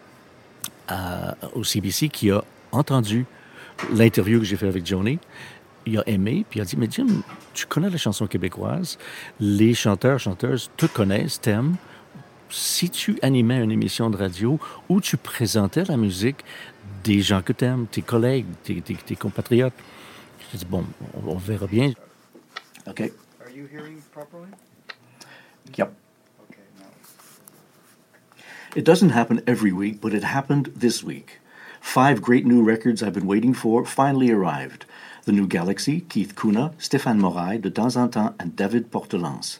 au 1.54 1.62
CBC 1.62 2.08
qui 2.08 2.32
a 2.32 2.42
entendu 2.72 3.24
l'interview 3.92 4.40
que 4.40 4.44
j'ai 4.44 4.56
fait 4.56 4.66
avec 4.66 4.84
Johnny 4.84 5.20
il 5.86 5.98
a 5.98 6.08
aimé, 6.08 6.44
puis 6.48 6.58
il 6.58 6.62
a 6.62 6.64
dit, 6.64 6.76
mais 6.76 6.88
Jim, 6.90 7.22
tu 7.54 7.66
connais 7.66 7.90
la 7.90 7.96
chanson 7.96 8.26
québécoise, 8.26 8.98
les 9.38 9.74
chanteurs, 9.74 10.18
chanteuses 10.18 10.70
te 10.76 10.86
connaissent, 10.86 11.40
t'aiment. 11.40 11.76
Si 12.48 12.90
tu 12.90 13.18
animais 13.22 13.62
une 13.62 13.70
émission 13.70 14.10
de 14.10 14.16
radio 14.16 14.58
où 14.88 15.00
tu 15.00 15.16
présentais 15.16 15.84
la 15.84 15.96
musique 15.96 16.44
des 17.04 17.20
gens 17.20 17.42
que 17.42 17.52
t'aimes, 17.52 17.86
tes 17.86 18.02
collègues, 18.02 18.46
tes, 18.64 18.80
tes, 18.82 18.94
tes 18.94 19.16
compatriotes, 19.16 19.74
j'ai 20.52 20.58
dit, 20.58 20.66
bon, 20.68 20.84
on, 21.14 21.30
on, 21.30 21.36
verra 21.36 21.66
bien. 21.66 21.92
OK. 22.88 23.00
Are 23.40 23.50
you 23.54 23.66
hearing 23.70 24.00
properly? 24.12 24.48
Yep. 25.78 25.92
It 28.76 28.84
doesn't 28.84 29.10
happen 29.10 29.42
every 29.48 29.72
week, 29.72 30.00
but 30.00 30.14
it 30.14 30.22
happened 30.22 30.70
this 30.76 31.02
week. 31.02 31.40
Five 31.80 32.22
great 32.22 32.46
new 32.46 32.62
records 32.62 33.02
I've 33.02 33.12
been 33.12 33.26
waiting 33.26 33.52
for 33.52 33.84
finally 33.84 34.30
arrived. 34.30 34.84
The 35.24 35.32
New 35.32 35.48
Galaxy, 35.48 36.02
Keith 36.02 36.36
Kuna, 36.36 36.72
Stéphane 36.78 37.18
Moraille, 37.18 37.60
De 37.60 37.68
Temps 37.68 37.96
en 37.96 38.08
Temps, 38.08 38.32
and 38.38 38.54
David 38.54 38.92
Portelance. 38.92 39.58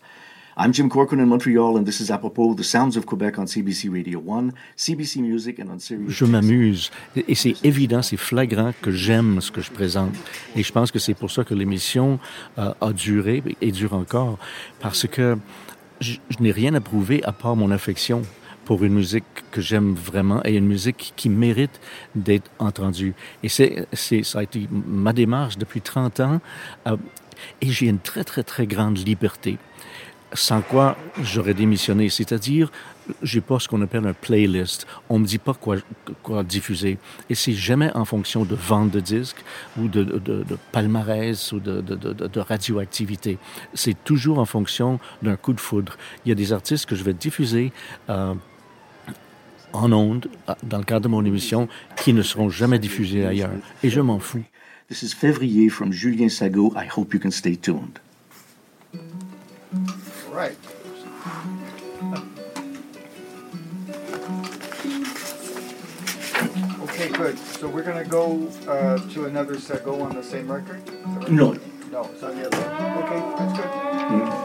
I'm 0.57 0.73
Jim 0.73 0.88
Corcoran 0.88 1.21
in 1.21 1.29
Montreal, 1.29 1.76
and 1.76 1.87
this 1.87 2.00
is 2.00 2.09
apropos 2.09 2.55
the 2.55 2.62
sounds 2.62 2.97
of 2.97 3.07
Quebec 3.07 3.37
on 3.40 3.47
CBC 3.47 3.93
Radio 3.93 4.21
1, 4.21 4.52
CBC 4.76 5.23
Music, 5.23 5.59
and 5.59 5.71
on 5.73 5.81
Sirius. 5.81 6.12
Je 6.12 6.25
m'amuse, 6.25 6.93
et 7.17 7.35
c'est 7.35 7.57
évident, 7.64 8.02
c'est 8.02 8.17
flagrant 8.17 8.73
que 8.81 8.93
j'aime 8.93 9.40
ce 9.40 9.50
que 9.50 9.61
je 9.61 9.73
présente. 9.73 10.14
Et 10.55 10.62
je 10.62 10.71
pense 10.71 10.93
que 10.93 11.00
c'est 11.00 11.14
pour 11.14 11.33
ça 11.33 11.43
que 11.43 11.55
l'émission 11.55 12.21
euh, 12.59 12.73
a 12.81 12.93
duré 12.93 13.43
et 13.61 13.73
dure 13.73 13.95
encore, 13.95 14.38
parce 14.79 15.09
que 15.09 15.37
je, 16.00 16.19
je 16.29 16.40
n'ai 16.40 16.52
rien 16.52 16.75
à 16.75 16.81
prouver 16.81 17.25
à 17.25 17.33
part 17.33 17.57
mon 17.57 17.73
affection 17.73 18.23
pour 18.71 18.85
une 18.85 18.95
musique 18.95 19.25
que 19.50 19.61
j'aime 19.61 19.95
vraiment 19.95 20.43
et 20.45 20.55
une 20.55 20.65
musique 20.65 21.12
qui 21.17 21.29
mérite 21.29 21.81
d'être 22.15 22.49
entendue. 22.61 23.15
Et 23.43 23.49
c'est, 23.49 23.89
c'est, 23.93 24.23
ça 24.23 24.39
a 24.39 24.43
été 24.45 24.69
ma 24.71 25.12
démarche 25.12 25.59
depuis 25.59 25.81
30 25.81 26.21
ans 26.21 26.41
euh, 26.87 26.97
et 27.61 27.69
j'ai 27.69 27.87
une 27.87 27.99
très, 27.99 28.23
très, 28.23 28.45
très 28.45 28.69
grande 28.69 28.97
liberté. 28.97 29.59
Sans 30.35 30.62
quoi 30.62 30.97
j'aurais 31.21 31.55
démissionné. 31.55 32.11
C'est-à-dire, 32.11 32.71
j'ai 33.25 33.41
pas 33.41 33.59
ce 33.59 33.67
qu'on 33.67 33.83
appelle 33.83 34.07
un 34.07 34.12
playlist. 34.12 34.87
On 35.09 35.19
me 35.19 35.27
dit 35.27 35.39
pas 35.39 35.55
quoi, 35.55 35.79
quoi 36.23 36.45
diffuser. 36.45 36.99
Et 37.29 37.35
c'est 37.35 37.55
jamais 37.55 37.91
en 37.97 38.05
fonction 38.05 38.45
de 38.45 38.55
vente 38.55 38.93
de 38.93 39.00
disques 39.00 39.43
ou 39.81 39.89
de, 39.89 40.05
de, 40.05 40.45
de 40.45 40.59
palmarès 40.71 41.50
ou 41.50 41.59
de, 41.59 41.81
de 41.81 42.41
radioactivité. 42.41 43.39
C'est 43.75 44.05
toujours 44.05 44.39
en 44.39 44.45
fonction 44.45 45.00
d'un 45.23 45.35
coup 45.35 45.55
de 45.55 45.61
foudre. 45.61 45.97
Il 46.25 46.29
y 46.29 46.33
a 46.33 46.37
des 46.37 46.53
artistes 46.53 46.87
que 46.87 46.95
je 46.95 47.03
vais 47.03 47.15
diffuser 47.15 47.73
euh, 48.09 48.35
en 49.73 49.93
ondes, 49.93 50.29
dans 50.62 50.79
le 50.79 50.85
cadre 50.85 51.03
de 51.03 51.09
mon 51.09 51.25
émission, 51.25 51.69
qui 51.97 52.12
ne 52.12 52.23
seront 52.23 52.50
jamais 52.50 52.79
diffusées 52.79 53.27
ailleurs. 53.27 53.50
Et 53.83 53.91
je 53.91 54.00
m'en 54.00 54.19
fous. 54.19 54.45
This 54.89 55.03
is 55.03 55.15
Février 55.15 55.69
from 55.69 55.93
Julien 55.93 56.29
Sago. 56.29 56.73
I 56.75 56.87
hope 56.87 57.15
you 57.15 57.21
can 57.21 57.31
stay 57.31 57.57
tuned. 57.57 58.00
Right. 60.33 60.57
Okay, 66.83 67.09
good. 67.11 67.39
So 67.39 67.69
we're 67.69 67.85
going 67.85 68.03
to 68.03 68.09
go 68.09 68.49
uh, 68.69 68.99
to 69.15 69.27
another 69.27 69.59
Sago 69.59 70.00
on 70.00 70.15
the 70.15 70.23
same 70.25 70.50
record? 70.50 70.83
Right? 71.05 71.31
No. 71.31 71.57
No, 71.93 72.09
it's 72.12 72.23
on 72.23 72.37
the 72.37 72.47
other. 72.47 72.57
Okay, 73.05 73.21
that's 73.39 73.59
good. 73.59 73.71
Mm 74.11 74.39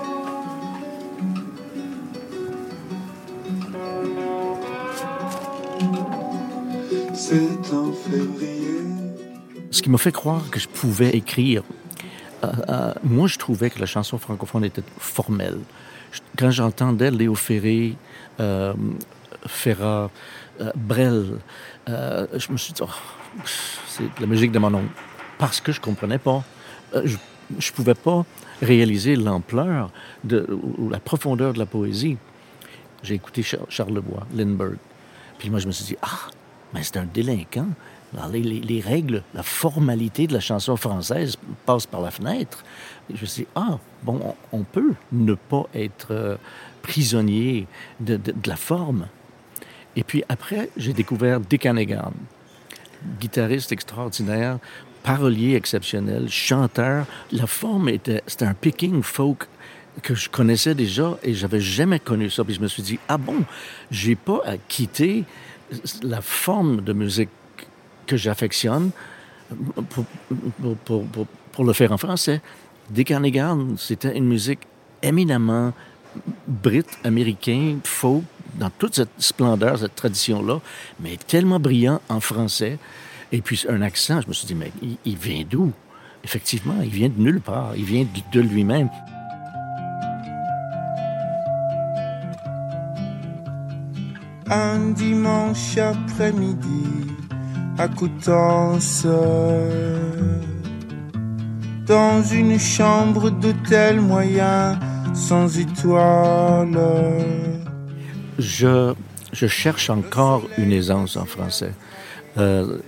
Ce 9.71 9.81
qui 9.81 9.89
m'a 9.89 9.97
fait 9.97 10.11
croire 10.11 10.49
que 10.51 10.59
je 10.59 10.67
pouvais 10.67 11.09
écrire. 11.09 11.63
Euh, 12.43 12.51
euh, 12.69 12.93
moi, 13.03 13.27
je 13.27 13.37
trouvais 13.37 13.69
que 13.69 13.79
la 13.79 13.87
chanson 13.87 14.17
francophone 14.17 14.63
était 14.65 14.83
formelle. 14.99 15.59
Quand 16.37 16.51
j'entendais 16.51 17.09
Léo 17.09 17.33
Ferré, 17.33 17.95
euh, 18.39 18.73
Ferrat, 19.47 20.11
euh, 20.61 20.71
Brel, 20.75 21.39
je 21.87 22.51
me 22.51 22.57
suis 22.57 22.73
dit, 22.73 22.81
oh, 22.83 22.89
c'est 23.87 24.03
la 24.19 24.27
musique 24.27 24.51
de 24.51 24.59
mon 24.59 24.73
oncle. 24.73 24.93
Parce 25.37 25.59
que 25.59 25.71
je 25.71 25.81
comprenais 25.81 26.19
pas. 26.19 26.43
Je, 27.03 27.17
je 27.57 27.71
pouvais 27.71 27.95
pas 27.95 28.25
réaliser 28.61 29.15
l'ampleur 29.15 29.91
ou 30.29 30.89
la 30.89 30.99
profondeur 30.99 31.53
de 31.53 31.59
la 31.59 31.65
poésie. 31.65 32.17
J'ai 33.03 33.15
écouté 33.15 33.43
Charles 33.43 33.93
Lebois, 33.93 34.25
Lindbergh. 34.33 34.77
Puis 35.37 35.49
moi, 35.49 35.59
je 35.59 35.67
me 35.67 35.71
suis 35.71 35.85
dit, 35.85 35.97
ah, 36.01 36.29
mais 36.73 36.83
c'est 36.83 36.97
un 36.97 37.05
délinquant. 37.05 37.67
les, 38.31 38.41
les, 38.41 38.59
les, 38.59 38.79
règles, 38.79 39.23
la 39.33 39.43
formalité 39.43 40.27
de 40.27 40.33
la 40.33 40.39
chanson 40.39 40.75
française 40.77 41.37
passe 41.65 41.85
par 41.85 42.01
la 42.01 42.11
fenêtre. 42.11 42.63
Je 43.13 43.21
me 43.21 43.25
suis 43.25 43.43
dit, 43.43 43.47
ah, 43.55 43.77
bon, 44.03 44.35
on, 44.51 44.63
peut 44.63 44.93
ne 45.11 45.33
pas 45.33 45.67
être 45.73 46.07
euh, 46.11 46.37
prisonnier 46.81 47.67
de, 47.99 48.19
la 48.45 48.55
forme. 48.55 49.07
Et 49.95 50.03
puis 50.03 50.23
après, 50.29 50.69
j'ai 50.77 50.93
découvert 50.93 51.39
Dick 51.39 51.67
guitariste 53.19 53.71
extraordinaire, 53.71 54.59
parolier 55.03 55.55
exceptionnel, 55.55 56.27
chanteur. 56.29 57.05
La 57.31 57.47
forme 57.47 57.89
était, 57.89 58.23
c'était 58.25 58.45
un 58.45 58.55
picking 58.55 59.03
folk 59.03 59.47
que 60.01 60.15
je 60.15 60.29
connaissais 60.29 60.75
déjà 60.75 61.17
et 61.23 61.33
j'avais 61.33 61.61
jamais 61.61 61.99
connu 61.99 62.29
ça. 62.29 62.43
Puis 62.43 62.55
je 62.55 62.61
me 62.61 62.67
suis 62.67 62.83
dit, 62.83 62.99
ah 63.07 63.17
bon, 63.17 63.43
j'ai 63.91 64.15
pas 64.15 64.41
à 64.45 64.57
quitter 64.57 65.23
la 66.03 66.21
forme 66.21 66.81
de 66.81 66.93
musique 66.93 67.29
que 68.07 68.17
j'affectionne 68.17 68.91
pour, 69.89 71.65
le 71.65 71.73
faire 71.73 71.91
en 71.91 71.97
français. 71.97 72.41
Dick 72.89 73.11
Hannigan, 73.11 73.75
c'était 73.77 74.15
une 74.15 74.25
musique 74.25 74.61
éminemment 75.01 75.73
brite, 76.47 76.97
américain, 77.03 77.77
folk, 77.83 78.23
dans 78.55 78.69
toute 78.69 78.95
cette 78.95 79.09
splendeur, 79.17 79.79
cette 79.79 79.95
tradition-là, 79.95 80.59
mais 80.99 81.17
tellement 81.17 81.59
brillant 81.59 82.01
en 82.09 82.19
français. 82.19 82.77
Et 83.31 83.41
puis 83.41 83.65
un 83.67 83.81
accent, 83.81 84.21
je 84.21 84.27
me 84.27 84.33
suis 84.33 84.47
dit, 84.47 84.55
mais 84.55 84.71
il, 85.03 85.17
vient 85.17 85.43
d'où? 85.49 85.73
Effectivement, 86.23 86.75
il 86.81 86.89
vient 86.89 87.09
de 87.09 87.19
nulle 87.19 87.41
part, 87.41 87.75
il 87.75 87.83
vient 87.83 88.05
de 88.31 88.41
lui-même. 88.41 88.89
Un 94.49 94.91
dimanche 94.91 95.77
après-midi 95.77 97.07
à 97.77 97.87
Coutances, 97.87 99.05
dans 101.85 102.23
une 102.23 102.59
chambre 102.59 103.29
d'hôtel 103.29 104.01
moyen 104.01 104.79
sans 105.13 105.59
étoiles. 105.59 106.79
Je, 108.39 108.93
je 109.33 109.47
cherche 109.47 109.89
encore 109.89 110.43
une 110.57 110.71
aisance 110.71 111.17
en 111.17 111.25
français. 111.25 111.73
Euh, 112.37 112.79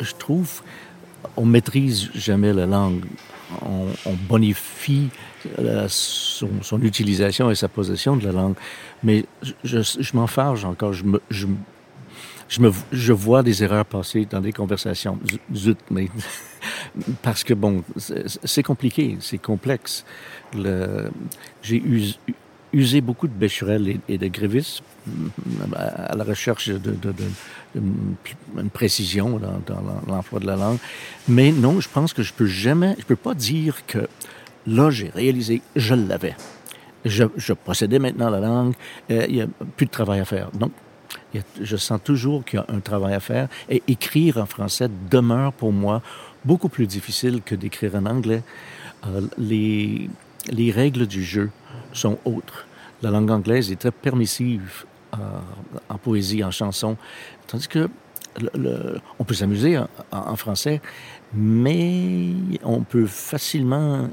je 0.00 0.12
trouve 0.18 0.62
on 1.36 1.44
maîtrise 1.44 2.10
jamais 2.14 2.52
la 2.52 2.66
langue. 2.66 3.04
On, 3.62 3.86
on 4.06 4.12
bonifie 4.28 5.08
la- 5.58 5.86
son, 5.88 6.48
son 6.62 6.80
utilisation 6.82 7.50
et 7.50 7.54
sa 7.54 7.68
possession 7.68 8.16
de 8.16 8.24
la 8.24 8.32
langue. 8.32 8.54
Mais 9.02 9.24
je, 9.64 9.82
je, 9.82 10.16
m'en 10.16 10.26
farge 10.26 10.64
encore. 10.64 10.92
Je, 10.92 11.04
me, 11.04 11.20
je, 11.30 11.46
je, 12.48 12.60
me, 12.60 12.72
je 12.92 13.12
vois 13.12 13.42
des 13.42 13.62
erreurs 13.62 13.84
passer 13.84 14.24
dans 14.26 14.40
des 14.40 14.52
conversations. 14.52 15.18
Zut, 15.54 15.78
mais 15.90 16.08
parce 17.22 17.44
que 17.44 17.54
bon, 17.54 17.84
c'est 18.44 18.62
compliqué, 18.62 19.16
c'est 19.20 19.38
complexe. 19.38 20.04
Le- 20.54 21.10
J'ai 21.62 21.76
us- 21.82 22.18
usé 22.74 23.00
beaucoup 23.00 23.28
de 23.28 23.32
Becherel 23.32 24.00
et, 24.08 24.18
de 24.18 24.28
Grévis 24.28 24.82
à 25.74 26.12
à 26.12 26.16
la 26.16 26.24
recherche 26.24 26.68
de, 26.68 26.96
une 27.74 28.70
précision 28.70 29.38
dans, 29.38 29.82
l'emploi 30.06 30.40
de 30.40 30.46
la 30.46 30.56
langue. 30.56 30.78
Mais 31.28 31.52
non, 31.52 31.80
je 31.80 31.88
pense 31.88 32.12
que 32.12 32.22
je 32.22 32.32
peux 32.32 32.46
jamais, 32.46 32.94
je 32.98 33.04
peux 33.04 33.16
pas 33.16 33.34
dire 33.34 33.86
que 33.86 34.06
là 34.66 34.90
j'ai 34.90 35.08
réalisé, 35.08 35.62
je 35.76 35.94
l'avais. 35.94 36.36
Je, 37.04 37.24
je 37.36 37.52
possédais 37.52 37.98
maintenant 37.98 38.30
la 38.30 38.40
langue, 38.40 38.74
euh, 39.10 39.26
il 39.28 39.36
y 39.36 39.42
a 39.42 39.46
plus 39.76 39.86
de 39.86 39.90
travail 39.90 40.20
à 40.20 40.24
faire. 40.24 40.50
Donc, 40.52 40.72
je 41.60 41.76
sens 41.76 42.00
toujours 42.02 42.44
qu'il 42.44 42.58
y 42.58 42.62
a 42.62 42.66
un 42.68 42.80
travail 42.80 43.14
à 43.14 43.20
faire. 43.20 43.48
Et 43.68 43.82
écrire 43.88 44.38
en 44.38 44.46
français 44.46 44.88
demeure 45.10 45.52
pour 45.52 45.72
moi 45.72 46.00
beaucoup 46.44 46.68
plus 46.68 46.86
difficile 46.86 47.42
que 47.44 47.54
d'écrire 47.54 47.94
en 47.96 48.06
anglais. 48.06 48.42
Euh, 49.06 49.20
les, 49.36 50.08
les 50.50 50.70
règles 50.70 51.06
du 51.06 51.22
jeu 51.22 51.50
sont 51.94 52.18
autres. 52.24 52.66
La 53.02 53.10
langue 53.10 53.30
anglaise 53.30 53.70
est 53.72 53.76
très 53.76 53.90
permissive 53.90 54.84
euh, 55.14 55.16
en 55.88 55.96
poésie, 55.98 56.44
en 56.44 56.50
chanson, 56.50 56.96
tandis 57.46 57.68
que 57.68 57.88
on 59.20 59.24
peut 59.24 59.34
s'amuser 59.34 59.78
en, 59.78 59.88
en- 60.10 60.34
français, 60.34 60.80
mais 61.32 62.32
on 62.64 62.80
peut 62.80 63.06
facilement 63.06 64.08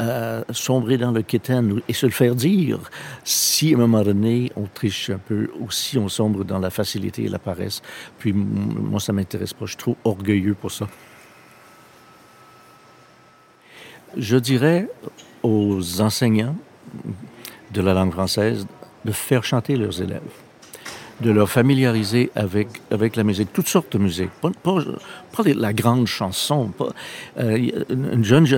euh, 0.00 0.42
sombrer 0.50 0.98
dans 0.98 1.12
le 1.12 1.22
quétaine 1.22 1.80
et 1.86 1.92
se 1.92 2.06
le 2.06 2.10
faire 2.12 2.34
dire 2.34 2.80
si 3.22 3.72
à 3.72 3.76
un 3.76 3.80
moment 3.80 4.02
donné 4.02 4.50
on 4.56 4.64
triche 4.66 5.10
un 5.10 5.18
peu 5.18 5.48
ou 5.60 5.70
si 5.70 5.96
on 5.96 6.08
sombre 6.08 6.42
dans 6.44 6.58
la 6.58 6.70
facilité 6.70 7.22
et 7.24 7.28
la 7.28 7.38
paresse. 7.38 7.82
Puis 8.18 8.32
moi 8.32 8.98
ça 8.98 9.12
m'intéresse 9.12 9.52
pas, 9.52 9.66
je 9.66 9.70
suis 9.72 9.76
trop 9.78 9.96
orgueilleux 10.02 10.54
pour 10.54 10.72
ça. 10.72 10.88
Je 14.16 14.36
dirais 14.36 14.88
aux 15.42 16.00
enseignants 16.00 16.56
de 17.72 17.80
la 17.80 17.94
langue 17.94 18.12
française 18.12 18.66
de 19.04 19.12
faire 19.12 19.44
chanter 19.44 19.76
leurs 19.76 20.00
élèves, 20.00 20.20
de 21.20 21.30
leur 21.30 21.48
familiariser 21.50 22.30
avec, 22.34 22.68
avec 22.90 23.16
la 23.16 23.24
musique, 23.24 23.52
toutes 23.52 23.68
sortes 23.68 23.92
de 23.96 24.02
musique, 24.02 24.30
pas, 24.40 24.50
pas, 24.62 24.78
la 25.44 25.72
grande 25.72 26.06
chanson, 26.06 26.68
pas, 26.68 26.92
euh, 27.38 27.56
une 27.90 28.10
une 28.12 28.24
jeune, 28.24 28.46
je- 28.46 28.56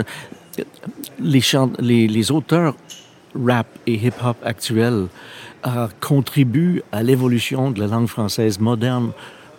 les, 1.21 1.41
les, 1.81 2.07
les 2.09 2.31
auteurs 2.31 2.75
rap 3.35 3.67
et 3.87 3.95
hip-hop 3.95 4.37
actuels 4.45 5.07
euh, 5.67 5.89
contribuent 6.01 6.83
à 6.93 7.03
l'évolution 7.03 7.71
de 7.71 7.81
la 7.81 7.87
langue 7.87 8.07
française 8.07 8.61
moderne 8.61 9.11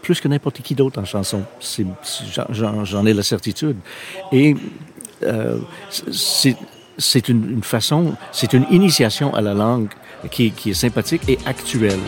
plus 0.02 0.22
que 0.22 0.28
n'importe 0.28 0.62
qui 0.62 0.76
d'autre 0.76 1.00
en 1.02 1.06
chanson. 1.06 1.42
J'en- 2.52 3.06
ai 3.06 3.14
la 3.14 3.24
certitude. 3.24 3.76
Et 4.32 4.56
euh, 5.24 5.58
c'est 6.98 7.30
une, 7.30 7.64
façon, 7.64 8.16
c'est 8.32 8.54
une 8.54 8.66
initiation 8.72 9.34
à 9.34 9.42
la 9.42 9.54
langue 9.54 9.90
qui 10.32 10.54
est 10.66 10.74
sympathique 10.74 11.22
et 11.28 11.38
actuelle. 11.46 12.00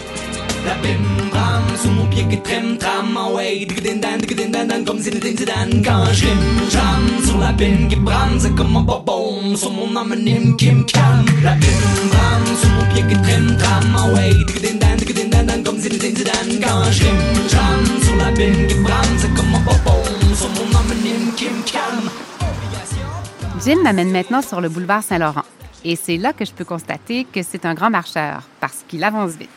Jim 23.64 23.82
m'amène 23.82 24.12
maintenant 24.12 24.44
sur 24.44 24.62
le 24.62 24.70
boulevard 24.70 25.02
Saint-Laurent. 25.02 25.44
Et 25.84 25.96
c'est 25.96 26.18
là 26.18 26.32
que 26.32 26.46
je 26.46 26.52
peux 26.52 26.64
constater 26.64 27.24
que 27.26 27.42
c'est 27.42 27.66
un 27.66 27.74
grand 27.74 27.90
marcheur, 27.90 28.44
parce 28.60 28.84
qu'il 28.88 29.04
avance 29.04 29.32
vite. 29.32 29.50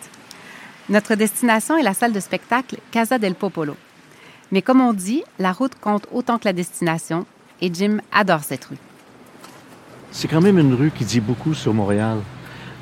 Notre 0.88 1.14
destination 1.16 1.76
est 1.76 1.82
la 1.82 1.92
salle 1.92 2.12
de 2.12 2.20
spectacle 2.20 2.78
Casa 2.90 3.18
del 3.18 3.34
Popolo. 3.34 3.76
Mais 4.52 4.62
comme 4.62 4.80
on 4.80 4.94
dit, 4.94 5.22
la 5.38 5.52
route 5.52 5.74
compte 5.78 6.06
autant 6.12 6.38
que 6.38 6.46
la 6.46 6.54
destination, 6.54 7.26
et 7.60 7.72
Jim 7.72 7.98
adore 8.10 8.42
cette 8.42 8.64
rue. 8.64 8.78
C'est 10.12 10.28
quand 10.28 10.40
même 10.40 10.58
une 10.58 10.74
rue 10.74 10.90
qui 10.90 11.04
dit 11.04 11.20
beaucoup 11.20 11.52
sur 11.52 11.74
Montréal. 11.74 12.18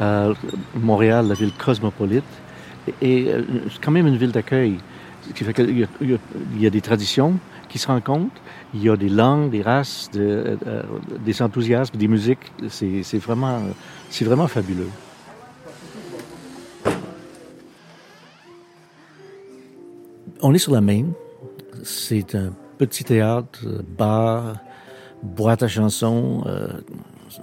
Euh, 0.01 0.35
Montréal, 0.77 1.27
la 1.27 1.35
ville 1.35 1.53
cosmopolite, 1.53 2.23
et, 3.03 3.27
euh, 3.29 3.43
c'est 3.73 3.83
quand 3.83 3.91
même 3.91 4.07
une 4.07 4.17
ville 4.17 4.33
d'accueil. 4.33 4.79
Il 5.41 5.89
il 6.53 6.63
y 6.63 6.67
a 6.67 6.71
des 6.71 6.81
traditions 6.81 7.39
qui 7.69 7.79
se 7.79 7.87
rencontrent, 7.87 8.41
il 8.75 8.83
y 8.83 8.89
a 8.91 8.97
des 8.97 9.09
langues, 9.09 9.51
des 9.51 9.63
races, 9.63 10.11
de- 10.13 10.59
euh, 10.67 10.83
des 11.25 11.41
enthousiasmes, 11.43 11.97
des 11.97 12.09
musiques. 12.09 12.53
C'est 12.69 13.19
vraiment, 13.19 13.61
vraiment 14.23 14.49
fabuleux. 14.49 14.89
On 20.41 20.55
est 20.55 20.59
sur 20.59 20.73
la 20.73 20.81
Main. 20.81 21.07
C'est 21.83 22.35
un 22.35 22.53
petit 22.79 23.05
théâtre, 23.05 23.61
euh, 23.67 23.83
bar, 23.99 24.57
boîte 25.23 25.63
à 25.63 25.69
chansons, 25.69 26.43
euh, 26.47 26.69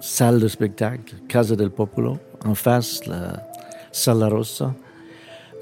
salle 0.02 0.40
de 0.40 0.48
spectacle, 0.48 1.16
Casa 1.28 1.56
del 1.56 1.70
Popolo. 1.70 2.18
En 2.46 2.56
face, 2.56 3.06
la 3.06 3.44
Sala 3.92 4.28
Rossa. 4.28 4.74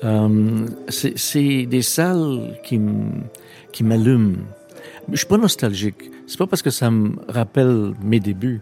Euh, 0.04 0.66
c'est 0.90 1.66
des 1.66 1.82
salles 1.82 2.60
qui, 2.64 2.80
qui 3.72 3.84
m'allument. 3.84 4.36
Je 5.12 5.18
suis 5.18 5.28
pas 5.28 5.38
nostalgique. 5.38 6.12
C'est 6.28 6.38
pas 6.38 6.48
parce 6.48 6.62
que 6.62 6.70
ça 6.70 6.90
me 6.92 7.16
rappelle 7.28 7.94
mes 8.04 8.20
débuts 8.20 8.62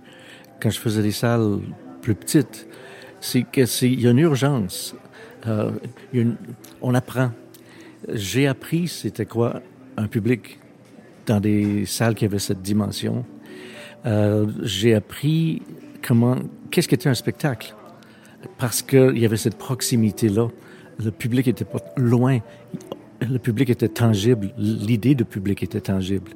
quand 0.61 0.69
je 0.69 0.79
faisais 0.79 1.01
des 1.01 1.11
salles 1.11 1.59
plus 2.01 2.15
petites. 2.15 2.67
C'est 3.19 3.43
que 3.43 3.61
il 3.85 4.01
y 4.01 4.07
a 4.07 4.11
une 4.11 4.19
urgence. 4.19 4.95
Euh, 5.47 5.71
y 6.13 6.19
a 6.19 6.21
une- 6.21 6.37
on 6.81 6.93
apprend. 6.93 7.31
J'ai 8.09 8.47
appris 8.47 8.87
c'était 8.87 9.25
quoi 9.25 9.61
un 9.97 10.07
public 10.07 10.59
dans 11.27 11.39
des 11.39 11.85
salles 11.85 12.15
qui 12.15 12.25
avaient 12.25 12.39
cette 12.39 12.61
dimension. 12.61 13.25
Euh, 14.05 14.47
j'ai 14.63 14.95
appris 14.95 15.61
comment 16.07 16.35
qu'est-ce 16.71 16.87
qu'était 16.87 17.09
un 17.09 17.13
spectacle? 17.13 17.75
Parce 18.57 18.81
qu'il 18.81 19.17
y 19.19 19.25
avait 19.25 19.37
cette 19.37 19.57
proximité-là. 19.57 20.47
Le 21.03 21.11
public 21.11 21.47
était 21.47 21.65
pas 21.65 21.79
loin. 21.97 22.39
Le 23.21 23.39
public 23.39 23.69
était 23.69 23.87
tangible. 23.87 24.53
L'idée 24.57 25.15
de 25.15 25.23
public 25.23 25.63
était 25.63 25.81
tangible. 25.81 26.31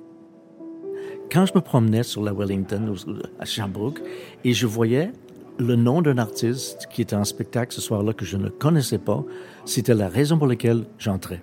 Quand 1.31 1.45
je 1.45 1.53
me 1.53 1.61
promenais 1.61 2.03
sur 2.03 2.23
la 2.23 2.33
Wellington, 2.33 2.95
à 3.39 3.45
Sherbrooke, 3.45 4.01
et 4.43 4.53
je 4.53 4.65
voyais 4.65 5.11
le 5.57 5.75
nom 5.75 6.01
d'un 6.01 6.17
artiste 6.17 6.87
qui 6.91 7.01
était 7.01 7.15
en 7.15 7.23
spectacle 7.23 7.73
ce 7.73 7.81
soir-là 7.81 8.13
que 8.13 8.25
je 8.25 8.37
ne 8.37 8.49
connaissais 8.49 8.97
pas, 8.97 9.23
c'était 9.65 9.93
la 9.93 10.09
raison 10.09 10.37
pour 10.37 10.47
laquelle 10.47 10.85
j'entrais. 10.97 11.41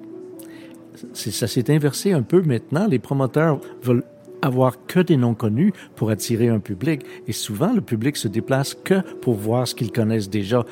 Ça 1.15 1.47
s'est 1.47 1.71
inversé 1.71 2.13
un 2.13 2.23
peu 2.23 2.43
maintenant. 2.43 2.87
Les 2.87 2.99
promoteurs 2.99 3.61
veulent 3.83 4.05
avoir 4.41 4.85
que 4.87 5.01
des 5.01 5.17
noms 5.17 5.35
connus 5.35 5.73
pour 5.97 6.11
attirer 6.11 6.49
un 6.49 6.59
public. 6.59 7.03
Et 7.29 7.33
souvent, 7.33 7.73
le 7.73 7.81
public 7.81 8.17
se 8.17 8.29
déplace 8.29 8.75
que 8.75 9.01
pour 9.21 9.35
voir 9.35 9.69
ce 9.69 9.75
qu'ils 9.75 9.93
connaissent 9.93 10.31
déjà. 10.31 10.65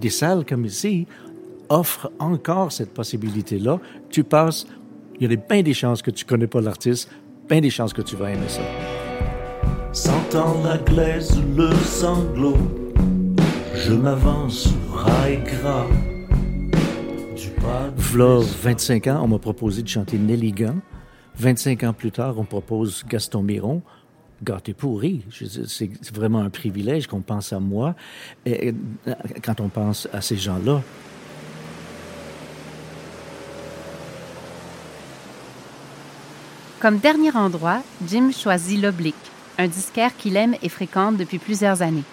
Des 0.00 0.10
salles 0.10 0.44
comme 0.46 0.64
ici 0.64 1.06
offrent 1.70 2.10
encore 2.18 2.72
cette 2.72 2.92
possibilité-là. 2.92 3.80
Tu 4.10 4.24
passes, 4.24 4.66
il 5.18 5.30
y 5.30 5.32
a 5.32 5.36
bien 5.36 5.62
des 5.62 5.74
chances 5.74 6.02
que 6.02 6.10
tu 6.10 6.24
connais 6.24 6.46
pas 6.46 6.60
l'artiste, 6.60 7.08
bien 7.48 7.60
des 7.60 7.70
chances 7.70 7.94
que 7.94 8.02
tu 8.02 8.16
vas 8.16 8.30
aimer 8.30 8.48
ça. 8.48 8.60
Sentant 9.92 10.62
la 10.62 10.76
glaise, 10.78 11.40
le 11.56 11.72
sanglot, 11.72 12.58
je 13.74 13.92
m'avance, 13.94 14.68
rail 14.92 15.42
gras. 15.44 15.86
V'là 17.96 18.40
25 18.62 19.06
ans, 19.06 19.20
on 19.22 19.28
m'a 19.28 19.38
proposé 19.38 19.82
de 19.82 19.88
chanter 19.88 20.18
Nelligan. 20.18 20.76
25 21.36 21.84
ans 21.84 21.92
plus 21.92 22.10
tard, 22.10 22.38
on 22.38 22.44
propose 22.44 23.04
Gaston 23.08 23.42
Miron. 23.42 23.82
Gâté 24.42 24.72
pourri. 24.72 25.22
C'est 25.66 26.14
vraiment 26.14 26.40
un 26.40 26.50
privilège 26.50 27.06
qu'on 27.06 27.20
pense 27.20 27.52
à 27.52 27.60
moi 27.60 27.94
et, 28.46 28.74
quand 29.42 29.60
on 29.60 29.68
pense 29.68 30.08
à 30.12 30.22
ces 30.22 30.36
gens-là. 30.36 30.82
Comme 36.80 36.96
dernier 36.96 37.36
endroit, 37.36 37.82
Jim 38.08 38.30
choisit 38.32 38.80
l'Oblique, 38.80 39.14
un 39.58 39.68
disquaire 39.68 40.16
qu'il 40.16 40.36
aime 40.38 40.54
et 40.62 40.70
fréquente 40.70 41.18
depuis 41.18 41.38
plusieurs 41.38 41.82
années. 41.82 42.04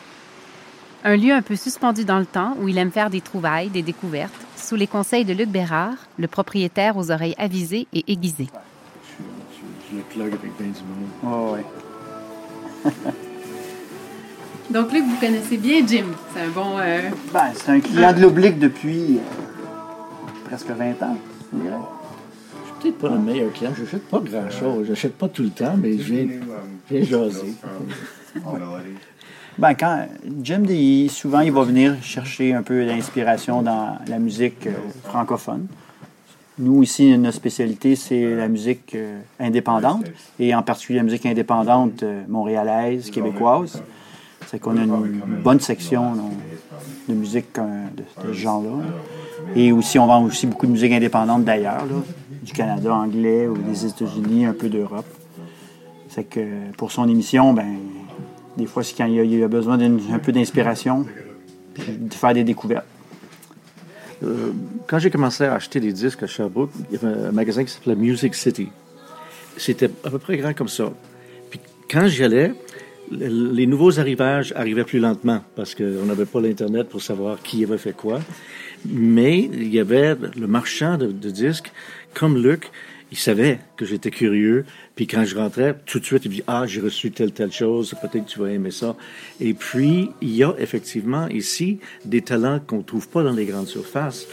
Un 1.05 1.15
lieu 1.15 1.31
un 1.31 1.41
peu 1.41 1.55
suspendu 1.55 2.03
dans 2.03 2.19
le 2.19 2.25
temps 2.25 2.57
où 2.59 2.67
il 2.67 2.77
aime 2.77 2.91
faire 2.91 3.09
des 3.09 3.21
trouvailles, 3.21 3.69
des 3.69 3.81
découvertes, 3.81 4.33
sous 4.57 4.75
les 4.75 4.87
conseils 4.87 5.23
de 5.23 5.31
Luc 5.31 5.47
Bérard, 5.47 5.95
le 6.19 6.27
propriétaire 6.27 6.97
aux 6.97 7.11
oreilles 7.11 7.35
avisées 7.37 7.87
et 7.93 8.03
aiguisées. 8.11 8.49
Je, 9.89 9.95
le 9.95 10.01
plug 10.03 10.33
avec 10.33 10.57
du 10.57 10.63
monde. 10.63 11.09
Oh, 11.23 11.55
ouais. 11.55 12.91
Donc 14.69 14.91
Luc, 14.91 15.05
vous 15.05 15.15
connaissez 15.15 15.55
bien 15.55 15.87
Jim. 15.87 16.07
C'est 16.33 16.41
un 16.41 16.49
bon... 16.49 16.77
euh, 16.77 17.09
Ben, 17.33 17.53
c'est 17.55 17.71
un 17.71 17.79
client 17.79 18.11
de 18.11 18.19
l'oblique 18.19 18.59
depuis 18.59 19.15
euh, 19.19 20.45
presque 20.49 20.67
20 20.67 21.01
ans, 21.03 21.17
je 21.53 21.59
dirais. 21.59 21.77
Peut-être 22.81 22.97
pas 22.97 23.09
le 23.09 23.19
meilleur 23.19 23.51
client. 23.53 23.71
Je 23.75 23.83
n'achète 23.83 24.07
pas 24.07 24.19
grand-chose. 24.19 24.85
Je 24.85 24.89
n'achète 24.91 25.13
pas 25.15 25.27
tout 25.29 25.43
le 25.43 25.49
temps, 25.49 25.75
mais 25.77 25.97
je 25.97 26.13
viens, 26.13 26.27
je 26.89 26.95
viens 26.95 27.03
jaser. 27.05 27.53
Ben, 29.57 29.73
quand 29.73 30.05
Jim, 30.43 30.63
il- 30.69 31.09
souvent, 31.09 31.39
il 31.39 31.51
va 31.51 31.63
venir 31.63 31.95
chercher 32.03 32.53
un 32.53 32.61
peu 32.61 32.85
d'inspiration 32.85 33.63
dans 33.63 33.97
la 34.07 34.19
musique 34.19 34.67
euh, 34.67 34.71
francophone. 35.05 35.65
Nous, 36.59 36.83
ici, 36.83 37.15
notre 37.17 37.35
spécialité, 37.37 37.95
c'est 37.95 38.35
la 38.35 38.47
musique 38.47 38.93
euh, 38.95 39.19
indépendante, 39.39 40.05
et 40.39 40.53
en 40.53 40.61
particulier 40.61 40.97
la 40.99 41.03
musique 41.03 41.25
indépendante 41.25 42.03
euh, 42.03 42.21
montréalaise, 42.27 43.09
québécoise. 43.09 43.81
C'est 44.47 44.59
qu'on 44.59 44.77
a 44.77 44.83
une 44.83 45.19
bonne 45.43 45.59
section 45.59 46.13
donc, 46.15 46.31
de 47.09 47.13
musique 47.15 47.57
euh, 47.57 47.85
de, 47.95 48.27
de 48.27 48.33
ce 48.33 48.39
genre-là. 48.39 48.69
Et 49.55 49.71
aussi, 49.71 49.99
on 49.99 50.07
vend 50.07 50.23
aussi 50.23 50.47
beaucoup 50.47 50.65
de 50.65 50.71
musique 50.71 50.91
indépendante 50.91 51.43
d'ailleurs, 51.43 51.85
du 52.43 52.53
Canada 52.53 52.93
anglais 52.93 53.47
ou 53.47 53.57
des 53.57 53.85
États-Unis, 53.85 54.45
un 54.45 54.53
peu 54.53 54.69
d'Europe. 54.69 55.05
C'est 56.09 56.23
que 56.23 56.71
pour 56.77 56.91
son 56.91 57.07
émission, 57.07 57.53
ben, 57.53 57.77
des 58.57 58.65
fois, 58.65 58.83
c'est 58.83 58.95
quand 58.95 59.05
il 59.05 59.33
y 59.33 59.43
a, 59.43 59.47
besoin 59.47 59.77
d'un 59.77 59.97
un 60.11 60.19
peu 60.19 60.31
d'inspiration, 60.31 61.05
de 61.87 62.13
faire 62.13 62.33
des 62.33 62.43
découvertes. 62.43 62.85
Euh, 64.23 64.51
quand 64.87 64.97
j'ai 64.97 65.11
commencé 65.11 65.43
à 65.43 65.53
acheter 65.53 65.79
des 65.79 65.93
disques 65.93 66.23
à 66.23 66.27
Sherbrooke, 66.27 66.71
il 66.89 66.99
y 66.99 67.05
avait 67.05 67.27
un 67.27 67.31
magasin 67.31 67.63
qui 67.63 67.71
s'appelait 67.71 67.95
Music 67.95 68.33
City. 68.33 68.69
C'était 69.57 69.91
à 70.03 70.09
peu 70.09 70.17
près 70.17 70.37
grand 70.37 70.53
comme 70.55 70.67
ça. 70.67 70.91
Puis 71.51 71.59
quand 71.89 72.07
j'y 72.07 72.23
allais, 72.23 72.53
les 73.11 73.65
nouveaux 73.65 73.99
arrivages 73.99 74.53
arrivaient 74.55 74.83
plus 74.83 74.99
lentement 74.99 75.41
parce 75.55 75.75
qu'on 75.75 76.05
n'avait 76.05 76.25
pas 76.25 76.41
l'Internet 76.41 76.89
pour 76.89 77.01
savoir 77.01 77.41
qui 77.41 77.63
avait 77.63 77.77
fait 77.77 77.95
quoi. 77.95 78.19
Mais 78.85 79.49
il 79.53 79.73
y 79.73 79.79
avait 79.79 80.15
le 80.15 80.47
marchand 80.47 80.97
de, 80.97 81.29
disques, 81.29 81.71
comme 82.13 82.41
Luc, 82.41 82.69
il 83.11 83.17
savait 83.17 83.59
que 83.77 83.85
j'étais 83.85 84.11
curieux. 84.11 84.65
Puis 84.95 85.07
quand 85.07 85.23
je 85.23 85.35
rentrais, 85.35 85.75
tout 85.85 85.99
de 85.99 86.05
suite, 86.05 86.25
il 86.25 86.31
me 86.31 86.35
dit 86.35 86.43
Ah, 86.47 86.65
j'ai 86.67 86.81
reçu 86.81 87.11
telle, 87.11 87.31
telle 87.31 87.51
chose, 87.51 87.95
peut-être 88.01 88.25
tu 88.25 88.39
vas 88.39 88.51
aimer 88.51 88.71
ça. 88.71 88.95
Et 89.39 89.53
puis, 89.53 90.09
il 90.21 90.35
y 90.35 90.43
a 90.43 90.53
effectivement 90.59 91.27
ici 91.27 91.79
des 92.05 92.21
talents 92.21 92.59
qu'on 92.59 92.79
ne 92.79 92.83
trouve 92.83 93.07
pas 93.07 93.23
dans 93.23 93.33
les 93.33 93.45
grandes 93.45 93.67
surfaces. 93.67 94.27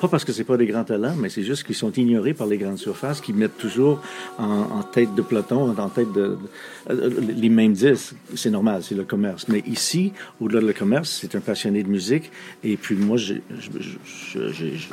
Pas 0.00 0.08
parce 0.08 0.26
que 0.26 0.32
c'est 0.32 0.44
pas 0.44 0.58
des 0.58 0.66
grands 0.66 0.84
talents, 0.84 1.14
mais 1.16 1.30
c'est 1.30 1.42
juste 1.42 1.64
qu'ils 1.64 1.74
sont 1.74 1.90
ignorés 1.92 2.34
par 2.34 2.46
les 2.46 2.58
grandes 2.58 2.76
surfaces 2.76 3.22
qui 3.22 3.32
mettent 3.32 3.56
toujours 3.56 4.02
en, 4.38 4.44
en 4.44 4.82
tête 4.82 5.14
de 5.14 5.22
peloton, 5.22 5.74
en 5.76 5.88
tête 5.88 6.12
de, 6.12 6.36
de- 6.36 6.38
euh, 6.90 7.10
les 7.34 7.48
mêmes 7.48 7.72
disques. 7.72 8.14
C'est 8.34 8.50
normal, 8.50 8.82
c'est 8.82 8.94
le 8.94 9.04
commerce. 9.04 9.48
Mais 9.48 9.60
ici, 9.66 10.12
au-delà 10.38 10.60
de 10.60 10.66
le 10.66 10.74
commerce, 10.74 11.18
c'est 11.22 11.34
un 11.34 11.40
passionné 11.40 11.82
de 11.82 11.88
musique. 11.88 12.30
Et 12.62 12.76
puis 12.76 12.94
moi, 12.94 13.16
je, 13.16 13.34
je, 13.58 13.70
je, 13.80 13.90
je- 14.04 14.52
je- 14.52 14.76
je- 14.76 14.88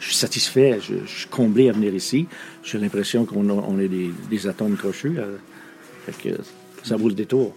je 0.00 0.04
suis 0.06 0.16
satisfait, 0.16 0.80
je, 0.82 0.94
je 1.06 1.18
suis 1.20 1.28
comblé 1.28 1.68
à 1.68 1.72
venir 1.72 1.94
ici. 1.94 2.26
J'ai 2.64 2.78
l'impression 2.78 3.26
qu'on 3.26 3.48
a- 3.50 3.52
on 3.68 3.78
est 3.78 3.88
des, 3.88 4.10
des 4.28 4.46
atomes 4.48 4.76
crochus. 4.76 5.14
euh, 5.18 5.36
fait 6.06 6.30
que 6.30 6.36
ça 6.82 6.96
vaut 6.96 7.08
le 7.08 7.14
détour. 7.14 7.54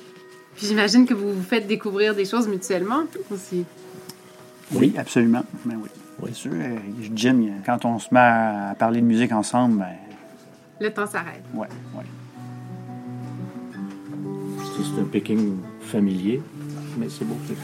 Puis 0.56 0.68
j'imagine 0.68 1.08
que 1.08 1.16
vous 1.16 1.34
vous 1.34 1.42
faites 1.44 1.66
découvrir 1.66 2.14
des 2.14 2.26
choses 2.26 2.48
mutuellement 2.48 3.06
aussi. 3.32 3.64
Oui, 4.72 4.94
absolument. 4.98 5.44
Ben 5.66 5.80
oui. 5.82 5.90
C'est 6.26 6.34
sûr. 6.34 6.52
Jim, 7.16 7.48
quand 7.66 7.86
on 7.86 7.98
se 8.00 8.14
met 8.14 8.20
à 8.20 8.76
parler 8.78 9.00
de 9.02 9.06
musique 9.06 9.32
ensemble, 9.32 9.80
ben, 9.80 9.86
Le 10.80 10.92
temps 10.92 11.08
s'arrête. 11.08 11.44
ouais, 11.54 11.68
ouais. 11.96 12.04
C'est 14.78 14.84
c'est 14.96 15.02
un 15.02 15.06
picking 15.06 15.58
familier, 15.82 16.42
mais 16.98 17.08
c'est 17.10 17.26
beau. 17.26 17.36
c'est- 17.48 17.56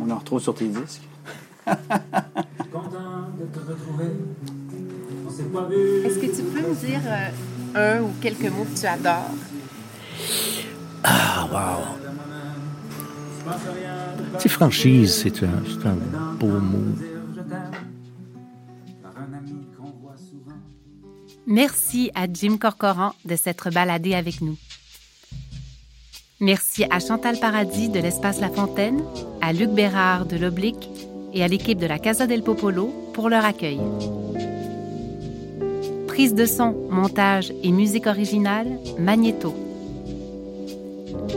On 0.00 0.10
en 0.10 0.16
retrouve 0.18 0.40
sur 0.40 0.54
tes 0.54 0.68
disques. 0.68 1.02
Est-ce 6.04 6.18
que 6.18 6.26
tu 6.26 6.42
peux 6.44 6.60
nous 6.68 6.74
dire 6.74 7.00
euh, 7.06 7.30
un 7.98 8.02
ou 8.02 8.10
quelques 8.20 8.48
mots 8.50 8.64
que 8.64 8.78
tu 8.78 8.86
adores? 8.86 9.30
Ah, 11.04 11.46
wow! 11.50 11.84
Tu 14.38 14.48
franchise, 14.48 15.14
c'est 15.22 15.42
un, 15.42 15.48
c'est 15.68 15.86
un 15.88 15.96
beau 16.38 16.46
mot. 16.48 16.94
Merci 21.46 22.10
à 22.16 22.26
Jim 22.32 22.56
Corcoran 22.58 23.12
de 23.24 23.36
s'être 23.36 23.70
baladé 23.70 24.14
avec 24.14 24.40
nous. 24.40 24.56
Merci 26.40 26.84
à 26.90 26.98
Chantal 26.98 27.38
Paradis 27.38 27.88
de 27.88 28.00
l'Espace 28.00 28.40
La 28.40 28.50
Fontaine, 28.50 29.02
à 29.40 29.52
Luc 29.52 29.70
Bérard 29.70 30.26
de 30.26 30.36
l'Oblique 30.36 30.90
et 31.32 31.44
à 31.44 31.48
l'équipe 31.48 31.78
de 31.78 31.86
la 31.86 31.98
Casa 31.98 32.26
del 32.26 32.42
Popolo 32.42 32.92
pour 33.14 33.28
leur 33.28 33.44
accueil. 33.44 33.80
Prise 36.08 36.34
de 36.34 36.46
son, 36.46 36.74
montage 36.90 37.52
et 37.62 37.70
musique 37.70 38.06
originale, 38.06 38.78
Magnéto. 38.98 39.54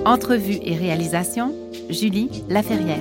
Entrevue 0.05 0.59
et 0.63 0.75
réalisation, 0.75 1.53
Julie 1.89 2.29
Laferrière. 2.49 2.97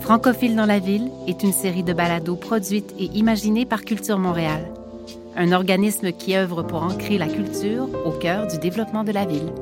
Francophile 0.00 0.54
dans 0.54 0.66
la 0.66 0.78
ville 0.78 1.10
est 1.26 1.42
une 1.42 1.52
série 1.52 1.82
de 1.82 1.92
balados 1.92 2.36
produite 2.36 2.94
et 2.98 3.06
imaginée 3.06 3.66
par 3.66 3.84
Culture 3.84 4.18
Montréal, 4.18 4.64
un 5.36 5.52
organisme 5.52 6.12
qui 6.12 6.34
œuvre 6.34 6.62
pour 6.62 6.82
ancrer 6.82 7.18
la 7.18 7.28
culture 7.28 7.88
au 8.06 8.12
cœur 8.12 8.46
du 8.46 8.58
développement 8.58 9.04
de 9.04 9.12
la 9.12 9.26
ville. 9.26 9.52